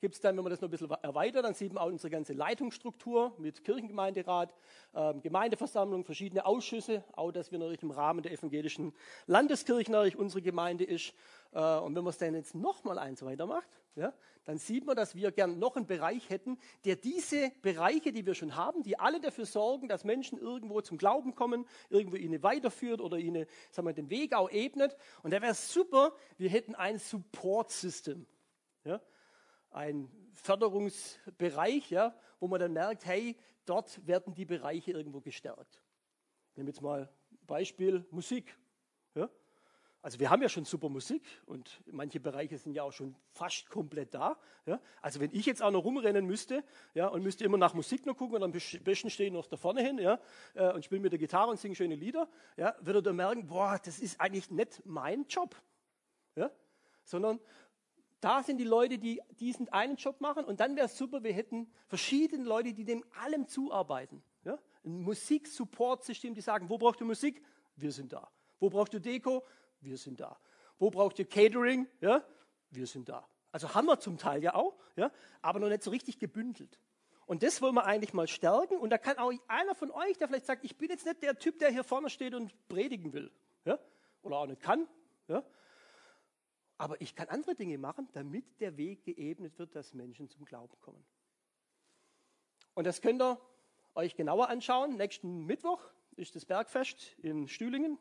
gibt 0.00 0.14
es 0.14 0.20
dann, 0.20 0.36
wenn 0.36 0.44
man 0.44 0.50
das 0.50 0.60
noch 0.60 0.68
ein 0.68 0.70
bisschen 0.70 0.90
erweitert, 1.02 1.44
dann 1.44 1.54
sieht 1.54 1.72
man 1.72 1.82
auch 1.82 1.88
unsere 1.88 2.10
ganze 2.10 2.32
Leitungsstruktur 2.32 3.34
mit 3.38 3.64
Kirchengemeinderat, 3.64 4.54
ähm, 4.94 5.20
Gemeindeversammlung, 5.22 6.04
verschiedene 6.04 6.46
Ausschüsse, 6.46 7.04
auch 7.12 7.32
dass 7.32 7.50
wir 7.50 7.58
natürlich 7.58 7.82
im 7.82 7.90
Rahmen 7.90 8.22
der 8.22 8.32
evangelischen 8.32 8.92
Landeskirche 9.26 9.90
natürlich 9.90 10.16
unsere 10.16 10.42
Gemeinde 10.42 10.84
ist. 10.84 11.14
Äh, 11.52 11.78
und 11.78 11.94
wenn 11.94 12.04
man 12.04 12.10
es 12.10 12.18
dann 12.18 12.34
jetzt 12.34 12.54
nochmal 12.54 12.98
eins 12.98 13.22
weitermacht, 13.22 13.68
ja, 13.96 14.12
dann 14.44 14.58
sieht 14.58 14.86
man, 14.86 14.96
dass 14.96 15.14
wir 15.14 15.32
gern 15.32 15.58
noch 15.58 15.76
einen 15.76 15.86
Bereich 15.86 16.30
hätten, 16.30 16.58
der 16.84 16.96
diese 16.96 17.50
Bereiche, 17.62 18.12
die 18.12 18.24
wir 18.24 18.34
schon 18.34 18.54
haben, 18.54 18.82
die 18.82 18.98
alle 18.98 19.20
dafür 19.20 19.44
sorgen, 19.44 19.88
dass 19.88 20.04
Menschen 20.04 20.38
irgendwo 20.38 20.80
zum 20.80 20.96
Glauben 20.96 21.34
kommen, 21.34 21.66
irgendwo 21.90 22.16
ihnen 22.16 22.42
weiterführt 22.42 23.00
oder 23.00 23.18
ihnen 23.18 23.46
sagen 23.70 23.88
wir, 23.88 23.92
den 23.92 24.08
Weg 24.08 24.34
auch 24.34 24.50
ebnet. 24.50 24.96
Und 25.22 25.32
da 25.32 25.42
wäre 25.42 25.52
es 25.52 25.72
super, 25.72 26.12
wir 26.38 26.48
hätten 26.48 26.74
ein 26.74 26.98
Support-System. 26.98 28.24
Ja? 28.84 29.00
Ein 29.70 30.10
Förderungsbereich, 30.34 31.90
ja, 31.90 32.14
wo 32.40 32.48
man 32.48 32.60
dann 32.60 32.72
merkt, 32.72 33.04
hey, 33.06 33.36
dort 33.64 34.06
werden 34.06 34.34
die 34.34 34.44
Bereiche 34.44 34.92
irgendwo 34.92 35.20
gestärkt. 35.20 35.82
Ich 36.50 36.56
nehme 36.56 36.70
jetzt 36.70 36.80
mal 36.80 37.10
Beispiel 37.46 38.06
Musik. 38.10 38.56
Ja. 39.14 39.28
Also 40.00 40.20
wir 40.20 40.30
haben 40.30 40.42
ja 40.42 40.48
schon 40.48 40.64
super 40.64 40.88
Musik 40.88 41.22
und 41.46 41.82
manche 41.86 42.20
Bereiche 42.20 42.56
sind 42.56 42.72
ja 42.72 42.84
auch 42.84 42.92
schon 42.92 43.16
fast 43.32 43.68
komplett 43.68 44.14
da. 44.14 44.38
Ja. 44.64 44.80
Also 45.02 45.18
wenn 45.20 45.34
ich 45.34 45.44
jetzt 45.44 45.60
auch 45.60 45.72
noch 45.72 45.84
rumrennen 45.84 46.24
müsste 46.24 46.62
ja, 46.94 47.08
und 47.08 47.22
müsste 47.22 47.44
immer 47.44 47.58
nach 47.58 47.74
Musik 47.74 48.06
noch 48.06 48.16
gucken 48.16 48.36
und 48.36 48.42
am 48.44 48.52
besten 48.52 49.10
stehe 49.10 49.28
ich 49.28 49.32
noch 49.32 49.46
da 49.46 49.56
vorne 49.56 49.82
hin 49.82 49.98
ja, 49.98 50.20
äh, 50.54 50.72
und 50.72 50.84
spiele 50.84 51.00
mit 51.00 51.12
der 51.12 51.18
Gitarre 51.18 51.50
und 51.50 51.58
singe 51.58 51.74
schöne 51.74 51.96
Lieder, 51.96 52.28
ja, 52.56 52.76
würde 52.80 53.10
er 53.10 53.12
merken, 53.12 53.46
boah, 53.48 53.78
das 53.84 53.98
ist 53.98 54.20
eigentlich 54.20 54.50
nicht 54.50 54.82
mein 54.84 55.26
Job. 55.26 55.56
Ja, 56.36 56.52
sondern 57.02 57.40
da 58.20 58.42
sind 58.42 58.58
die 58.58 58.64
Leute, 58.64 58.98
die 58.98 59.20
diesen 59.38 59.68
einen 59.68 59.96
Job 59.96 60.20
machen. 60.20 60.44
Und 60.44 60.60
dann 60.60 60.76
wäre 60.76 60.86
es 60.86 60.96
super, 60.96 61.22
wir 61.22 61.32
hätten 61.32 61.70
verschiedene 61.86 62.44
Leute, 62.44 62.72
die 62.72 62.84
dem 62.84 63.04
allem 63.22 63.46
zuarbeiten. 63.46 64.22
Ja? 64.44 64.58
Ein 64.84 65.02
Musik-Support-System, 65.02 66.34
die 66.34 66.40
sagen, 66.40 66.68
wo 66.68 66.78
braucht 66.78 67.00
ihr 67.00 67.06
Musik? 67.06 67.42
Wir 67.76 67.92
sind 67.92 68.12
da. 68.12 68.28
Wo 68.58 68.70
braucht 68.70 68.94
ihr 68.94 69.00
Deko? 69.00 69.44
Wir 69.80 69.96
sind 69.96 70.20
da. 70.20 70.36
Wo 70.78 70.90
braucht 70.90 71.18
ihr 71.18 71.26
Catering? 71.26 71.86
Ja? 72.00 72.24
Wir 72.70 72.86
sind 72.86 73.08
da. 73.08 73.26
Also 73.52 73.74
haben 73.74 73.86
wir 73.86 73.98
zum 73.98 74.18
Teil 74.18 74.42
ja 74.42 74.54
auch, 74.54 74.76
ja? 74.96 75.10
aber 75.40 75.58
noch 75.58 75.68
nicht 75.68 75.82
so 75.82 75.90
richtig 75.90 76.18
gebündelt. 76.18 76.78
Und 77.26 77.42
das 77.42 77.60
wollen 77.60 77.74
wir 77.74 77.84
eigentlich 77.84 78.14
mal 78.14 78.26
stärken. 78.26 78.78
Und 78.78 78.90
da 78.90 78.98
kann 78.98 79.18
auch 79.18 79.32
einer 79.48 79.74
von 79.74 79.90
euch, 79.90 80.16
der 80.16 80.28
vielleicht 80.28 80.46
sagt, 80.46 80.64
ich 80.64 80.76
bin 80.76 80.88
jetzt 80.88 81.06
nicht 81.06 81.22
der 81.22 81.38
Typ, 81.38 81.58
der 81.58 81.70
hier 81.70 81.84
vorne 81.84 82.08
steht 82.10 82.34
und 82.34 82.52
predigen 82.68 83.12
will. 83.12 83.30
Ja? 83.64 83.78
Oder 84.22 84.38
auch 84.38 84.46
nicht 84.46 84.62
kann. 84.62 84.88
Ja? 85.28 85.44
Aber 86.78 87.00
ich 87.00 87.14
kann 87.16 87.28
andere 87.28 87.54
Dinge 87.56 87.76
machen, 87.76 88.08
damit 88.12 88.60
der 88.60 88.76
Weg 88.76 89.04
geebnet 89.04 89.58
wird, 89.58 89.74
dass 89.74 89.94
Menschen 89.94 90.28
zum 90.28 90.44
Glauben 90.44 90.80
kommen. 90.80 91.04
Und 92.74 92.86
das 92.86 93.02
könnt 93.02 93.20
ihr 93.20 93.40
euch 93.96 94.14
genauer 94.14 94.48
anschauen. 94.48 94.96
Nächsten 94.96 95.44
Mittwoch 95.44 95.80
ist 96.16 96.36
das 96.36 96.44
Bergfest 96.44 97.16
in 97.18 97.48
Stühlingen. 97.48 97.98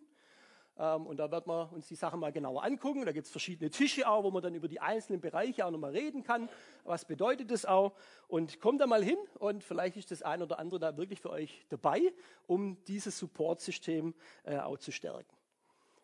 Ähm, 0.78 1.08
und 1.08 1.18
da 1.18 1.32
werden 1.32 1.48
wir 1.48 1.72
uns 1.74 1.88
die 1.88 1.96
Sachen 1.96 2.20
mal 2.20 2.32
genauer 2.32 2.64
angucken. 2.64 3.04
Da 3.06 3.12
gibt 3.12 3.26
es 3.26 3.32
verschiedene 3.32 3.72
Tische 3.72 4.08
auch, 4.08 4.24
wo 4.24 4.32
man 4.32 4.44
dann 4.44 4.54
über 4.54 4.68
die 4.68 4.80
einzelnen 4.80 5.22
Bereiche 5.22 5.66
auch 5.66 5.72
nochmal 5.72 5.92
reden 5.92 6.24
kann. 6.24 6.50
Was 6.84 7.06
bedeutet 7.06 7.50
das 7.50 7.66
auch? 7.66 7.94
Und 8.28 8.60
kommt 8.60 8.82
da 8.82 8.88
mal 8.88 9.04
hin 9.04 9.18
und 9.40 9.64
vielleicht 9.64 9.98
ist 9.98 10.12
das 10.12 10.22
ein 10.22 10.42
oder 10.42 10.60
andere 10.60 10.80
da 10.80 10.98
wirklich 10.98 11.20
für 11.20 11.32
euch 11.32 11.66
dabei, 11.70 12.14
um 12.46 12.84
dieses 12.86 13.18
Supportsystem 13.18 14.14
äh, 14.44 14.58
auch 14.58 14.78
zu 14.78 14.92
stärken. 14.92 15.37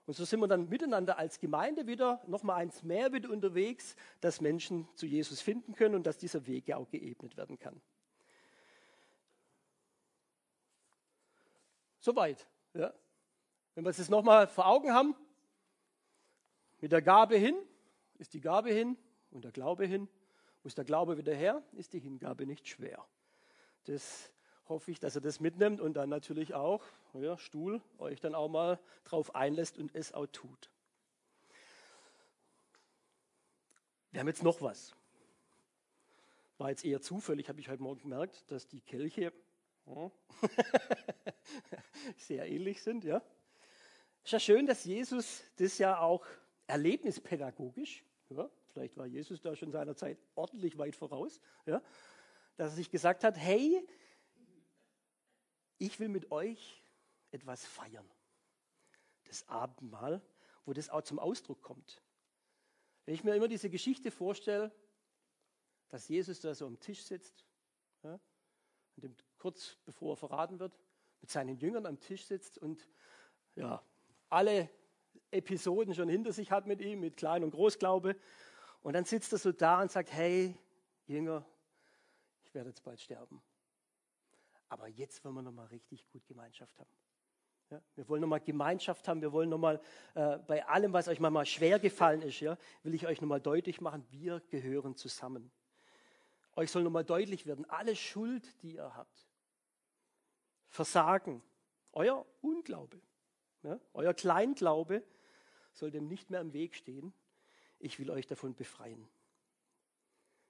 Und 0.05 0.15
so 0.15 0.25
sind 0.25 0.39
wir 0.41 0.47
dann 0.47 0.67
miteinander 0.67 1.17
als 1.17 1.39
Gemeinde 1.39 1.87
wieder 1.87 2.21
nochmal 2.27 2.61
eins 2.61 2.83
mehr 2.83 3.13
wieder 3.13 3.29
unterwegs, 3.29 3.95
dass 4.19 4.41
Menschen 4.41 4.87
zu 4.95 5.05
Jesus 5.05 5.41
finden 5.41 5.75
können 5.75 5.95
und 5.95 6.05
dass 6.05 6.17
dieser 6.17 6.45
Weg 6.45 6.67
ja 6.67 6.77
auch 6.77 6.89
geebnet 6.89 7.37
werden 7.37 7.57
kann. 7.57 7.81
Soweit. 11.99 12.45
Ja. 12.73 12.93
Wenn 13.75 13.85
wir 13.85 13.91
es 13.91 13.97
jetzt 13.97 14.09
nochmal 14.09 14.47
vor 14.47 14.67
Augen 14.67 14.93
haben, 14.93 15.15
mit 16.81 16.91
der 16.91 17.01
Gabe 17.01 17.37
hin 17.37 17.55
ist 18.23 18.33
die 18.33 18.41
Gabe 18.41 18.71
hin 18.71 18.97
und 19.31 19.43
der 19.43 19.51
Glaube 19.51 19.85
hin. 19.85 20.07
Muss 20.63 20.75
der 20.75 20.85
Glaube 20.85 21.17
wieder 21.17 21.33
her, 21.33 21.61
ist 21.73 21.93
die 21.93 21.99
Hingabe 21.99 22.45
nicht 22.45 22.67
schwer. 22.67 23.05
Das 23.85 24.32
hoffe 24.67 24.91
ich, 24.91 24.99
dass 24.99 25.15
ihr 25.15 25.21
das 25.21 25.39
mitnimmt 25.39 25.81
und 25.81 25.93
dann 25.93 26.09
natürlich 26.09 26.53
auch, 26.53 26.83
ja, 27.13 27.37
Stuhl, 27.37 27.81
euch 27.97 28.19
dann 28.19 28.35
auch 28.35 28.49
mal 28.49 28.79
drauf 29.03 29.35
einlässt 29.35 29.77
und 29.77 29.93
es 29.95 30.13
auch 30.13 30.27
tut. 30.27 30.69
Wir 34.11 34.19
haben 34.19 34.27
jetzt 34.27 34.43
noch 34.43 34.61
was. 34.61 34.93
War 36.57 36.69
jetzt 36.69 36.85
eher 36.85 37.01
zufällig, 37.01 37.49
habe 37.49 37.59
ich 37.59 37.67
heute 37.67 37.81
Morgen 37.81 38.01
gemerkt, 38.01 38.49
dass 38.51 38.67
die 38.67 38.79
Kelche 38.81 39.33
hm, 39.85 40.11
sehr 42.17 42.47
ähnlich 42.47 42.81
sind. 42.81 43.03
Ja. 43.03 43.21
Ist 44.23 44.31
ja 44.31 44.39
schön, 44.39 44.65
dass 44.65 44.85
Jesus 44.85 45.43
das 45.57 45.77
ja 45.77 45.99
auch 45.99 46.25
erlebnispädagogisch, 46.67 48.05
ja, 48.29 48.49
vielleicht 48.69 48.97
war 48.97 49.05
Jesus 49.05 49.41
da 49.41 49.55
schon 49.55 49.71
seiner 49.71 49.95
Zeit 49.95 50.17
ordentlich 50.35 50.77
weit 50.77 50.95
voraus, 50.95 51.41
ja, 51.65 51.81
dass 52.55 52.71
er 52.71 52.75
sich 52.75 52.89
gesagt 52.89 53.23
hat, 53.23 53.37
hey, 53.37 53.85
ich 55.77 55.99
will 55.99 56.09
mit 56.09 56.31
euch 56.31 56.83
etwas 57.31 57.65
feiern. 57.65 58.09
Das 59.25 59.47
Abendmahl, 59.47 60.21
wo 60.65 60.73
das 60.73 60.89
auch 60.89 61.01
zum 61.01 61.19
Ausdruck 61.19 61.61
kommt. 61.61 62.01
Wenn 63.05 63.15
ich 63.15 63.23
mir 63.23 63.35
immer 63.35 63.47
diese 63.47 63.69
Geschichte 63.69 64.11
vorstelle, 64.11 64.71
dass 65.89 66.07
Jesus 66.07 66.39
da 66.41 66.55
so 66.55 66.65
am 66.65 66.79
Tisch 66.79 67.03
sitzt, 67.03 67.45
ja, 68.03 68.19
und 69.01 69.23
kurz 69.37 69.77
bevor 69.85 70.13
er 70.13 70.17
verraten 70.17 70.59
wird, 70.59 70.77
mit 71.21 71.29
seinen 71.29 71.57
Jüngern 71.57 71.85
am 71.85 71.99
Tisch 71.99 72.25
sitzt 72.25 72.57
und 72.57 72.87
ja, 73.55 73.83
alle 74.29 74.69
Episoden 75.31 75.93
schon 75.93 76.09
hinter 76.09 76.33
sich 76.33 76.51
hat 76.51 76.67
mit 76.67 76.81
ihm, 76.81 76.99
mit 76.99 77.17
Klein- 77.17 77.43
und 77.43 77.51
Großglaube. 77.51 78.15
Und 78.81 78.93
dann 78.93 79.05
sitzt 79.05 79.31
er 79.31 79.39
so 79.39 79.51
da 79.51 79.81
und 79.81 79.91
sagt, 79.91 80.11
hey, 80.11 80.55
Jünger, 81.07 81.45
ich 82.43 82.53
werde 82.53 82.69
jetzt 82.69 82.83
bald 82.83 82.99
sterben. 82.99 83.41
Aber 84.73 84.87
jetzt 84.87 85.23
wollen 85.23 85.35
wir 85.35 85.43
nochmal 85.43 85.67
richtig 85.67 86.09
gut 86.09 86.25
Gemeinschaft 86.25 86.79
haben. 86.79 86.89
Ja, 87.69 87.79
wir 87.93 88.09
wollen 88.09 88.21
nochmal 88.21 88.39
Gemeinschaft 88.39 89.07
haben. 89.07 89.21
Wir 89.21 89.31
wollen 89.31 89.49
nochmal 89.49 89.79
äh, 90.15 90.39
bei 90.39 90.65
allem, 90.65 90.93
was 90.93 91.07
euch 91.07 91.19
manchmal 91.19 91.45
schwer 91.45 91.77
gefallen 91.77 92.23
ist, 92.23 92.39
ja, 92.39 92.57
will 92.81 92.95
ich 92.95 93.05
euch 93.05 93.21
nochmal 93.21 93.39
deutlich 93.39 93.81
machen, 93.81 94.03
wir 94.09 94.39
gehören 94.49 94.95
zusammen. 94.95 95.51
Euch 96.55 96.71
soll 96.71 96.81
nochmal 96.81 97.03
deutlich 97.03 97.45
werden, 97.45 97.69
alle 97.69 97.95
Schuld, 97.95 98.63
die 98.63 98.73
ihr 98.73 98.95
habt, 98.95 99.27
Versagen, 100.69 101.43
euer 101.91 102.25
Unglaube, 102.41 102.99
ja, 103.61 103.79
euer 103.93 104.15
Kleinglaube 104.15 105.03
soll 105.73 105.91
dem 105.91 106.07
nicht 106.07 106.31
mehr 106.31 106.41
im 106.41 106.51
Weg 106.51 106.73
stehen. 106.73 107.13
Ich 107.77 107.99
will 107.99 108.09
euch 108.09 108.25
davon 108.25 108.55
befreien. 108.55 109.07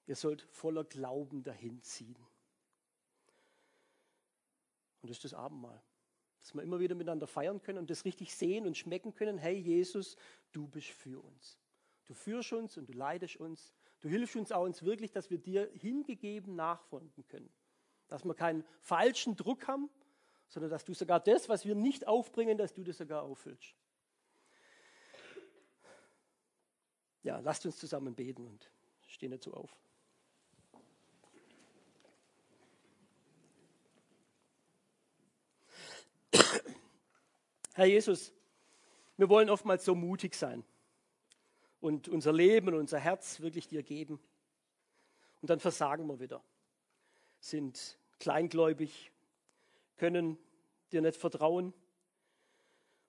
Ihr 0.07 0.15
sollt 0.15 0.43
voller 0.43 0.85
Glauben 0.85 1.43
dahin 1.43 1.81
ziehen. 1.81 2.15
Und 5.03 5.09
das 5.09 5.17
ist 5.17 5.25
das 5.25 5.33
Abendmahl. 5.33 5.79
Dass 6.39 6.55
wir 6.55 6.63
immer 6.63 6.79
wieder 6.79 6.95
miteinander 6.95 7.27
feiern 7.27 7.61
können 7.61 7.77
und 7.77 7.89
das 7.89 8.05
richtig 8.05 8.33
sehen 8.33 8.65
und 8.65 8.77
schmecken 8.77 9.13
können. 9.13 9.37
Hey 9.37 9.57
Jesus, 9.57 10.15
du 10.53 10.65
bist 10.67 10.87
für 10.87 11.21
uns. 11.21 11.59
Du 12.05 12.13
führst 12.13 12.53
uns 12.53 12.77
und 12.77 12.87
du 12.87 12.93
leidest 12.93 13.35
uns. 13.35 13.75
Du 13.99 14.09
hilfst 14.09 14.35
uns 14.35 14.51
auch 14.51 14.63
uns 14.63 14.83
wirklich, 14.83 15.11
dass 15.11 15.29
wir 15.29 15.37
dir 15.37 15.69
hingegeben 15.73 16.55
nachfolgen 16.55 17.27
können. 17.27 17.49
Dass 18.07 18.23
wir 18.23 18.33
keinen 18.33 18.63
falschen 18.79 19.35
Druck 19.35 19.67
haben, 19.67 19.89
sondern 20.47 20.71
dass 20.71 20.85
du 20.85 20.93
sogar 20.93 21.19
das, 21.19 21.49
was 21.49 21.65
wir 21.65 21.75
nicht 21.75 22.07
aufbringen, 22.07 22.57
dass 22.57 22.73
du 22.73 22.83
das 22.83 22.97
sogar 22.97 23.23
auffüllst. 23.23 23.75
Ja, 27.23 27.39
lasst 27.39 27.65
uns 27.65 27.77
zusammen 27.77 28.15
beten 28.15 28.47
und 28.47 28.69
stehen 29.07 29.31
dazu 29.31 29.53
auf. 29.53 29.75
Herr 37.73 37.85
Jesus, 37.85 38.31
wir 39.17 39.29
wollen 39.29 39.49
oftmals 39.49 39.83
so 39.83 39.95
mutig 39.95 40.35
sein 40.35 40.63
und 41.81 42.07
unser 42.07 42.31
Leben 42.31 42.67
und 42.67 42.75
unser 42.75 42.99
Herz 42.99 43.39
wirklich 43.41 43.67
dir 43.67 43.81
geben. 43.81 44.19
Und 45.41 45.49
dann 45.49 45.59
versagen 45.59 46.05
wir 46.07 46.19
wieder, 46.19 46.43
sind 47.39 47.97
kleingläubig, 48.19 49.11
können 49.97 50.37
dir 50.91 51.01
nicht 51.01 51.17
vertrauen. 51.17 51.73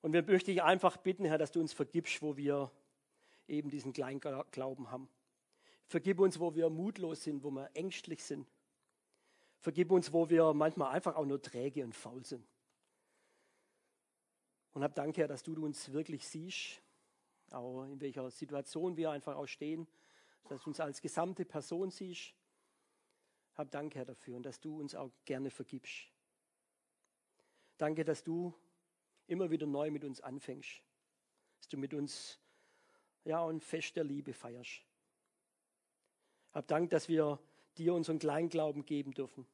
Und 0.00 0.14
wir 0.14 0.22
möchten 0.22 0.50
dich 0.50 0.62
einfach 0.62 0.96
bitten, 0.96 1.26
Herr, 1.26 1.38
dass 1.38 1.52
du 1.52 1.60
uns 1.60 1.72
vergibst, 1.72 2.22
wo 2.22 2.36
wir 2.36 2.70
eben 3.46 3.68
diesen 3.68 3.92
Kleinglauben 3.92 4.90
haben. 4.90 5.08
Vergib 5.86 6.20
uns, 6.20 6.40
wo 6.40 6.54
wir 6.54 6.70
mutlos 6.70 7.22
sind, 7.22 7.44
wo 7.44 7.50
wir 7.50 7.70
ängstlich 7.74 8.24
sind. 8.24 8.48
Vergib 9.60 9.90
uns, 9.90 10.12
wo 10.12 10.30
wir 10.30 10.54
manchmal 10.54 10.92
einfach 10.92 11.16
auch 11.16 11.26
nur 11.26 11.40
träge 11.40 11.84
und 11.84 11.94
faul 11.94 12.24
sind. 12.24 12.46
Und 14.74 14.82
hab 14.82 14.94
Dank, 14.94 15.16
Herr, 15.16 15.28
dass 15.28 15.42
du 15.42 15.54
uns 15.64 15.92
wirklich 15.92 16.28
siehst 16.28 16.82
auch 17.54 17.84
in 17.84 18.00
welcher 18.00 18.30
Situation 18.30 18.96
wir 18.96 19.10
einfach 19.10 19.36
auch 19.36 19.46
stehen, 19.46 19.86
dass 20.48 20.62
du 20.62 20.70
uns 20.70 20.80
als 20.80 21.00
gesamte 21.00 21.44
Person 21.44 21.90
siehst. 21.90 22.34
Hab 23.54 23.70
Dank, 23.70 23.94
Herr, 23.94 24.04
dafür 24.04 24.36
und 24.36 24.44
dass 24.44 24.60
du 24.60 24.80
uns 24.80 24.94
auch 24.94 25.12
gerne 25.24 25.50
vergibst. 25.50 26.08
Danke, 27.78 28.04
dass 28.04 28.22
du 28.24 28.52
immer 29.26 29.50
wieder 29.50 29.66
neu 29.66 29.90
mit 29.90 30.04
uns 30.04 30.20
anfängst, 30.20 30.82
dass 31.58 31.68
du 31.68 31.76
mit 31.76 31.94
uns 31.94 32.38
ja 33.24 33.46
ein 33.46 33.60
Fest 33.60 33.96
der 33.96 34.04
Liebe 34.04 34.32
feierst. 34.32 34.82
Hab 36.52 36.68
Dank, 36.68 36.90
dass 36.90 37.08
wir 37.08 37.38
dir 37.78 37.94
unseren 37.94 38.18
Kleinglauben 38.18 38.84
geben 38.84 39.12
dürfen 39.12 39.46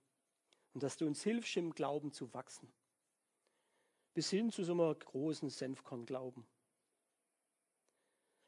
und 0.75 0.83
dass 0.83 0.97
du 0.97 1.07
uns 1.07 1.23
hilfst, 1.23 1.57
im 1.57 1.73
Glauben 1.73 2.13
zu 2.13 2.33
wachsen. 2.35 2.71
Bis 4.13 4.31
hin 4.31 4.51
zu 4.51 4.65
so 4.65 4.73
einem 4.73 4.99
großen 4.99 5.51
Senfkornglauben. 5.51 6.45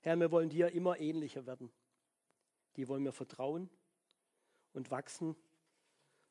Herr, 0.01 0.17
wir 0.17 0.31
wollen 0.31 0.49
dir 0.49 0.73
immer 0.73 0.99
ähnlicher 0.99 1.47
werden. 1.47 1.71
Die 2.77 2.89
wollen 2.89 3.05
wir 3.05 3.13
vertrauen 3.13 3.71
und 4.73 4.91
wachsen 4.91 5.37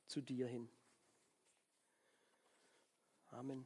zu 0.08 0.22
dir 0.22 0.48
hin. 0.48 0.70
Amen. 3.30 3.66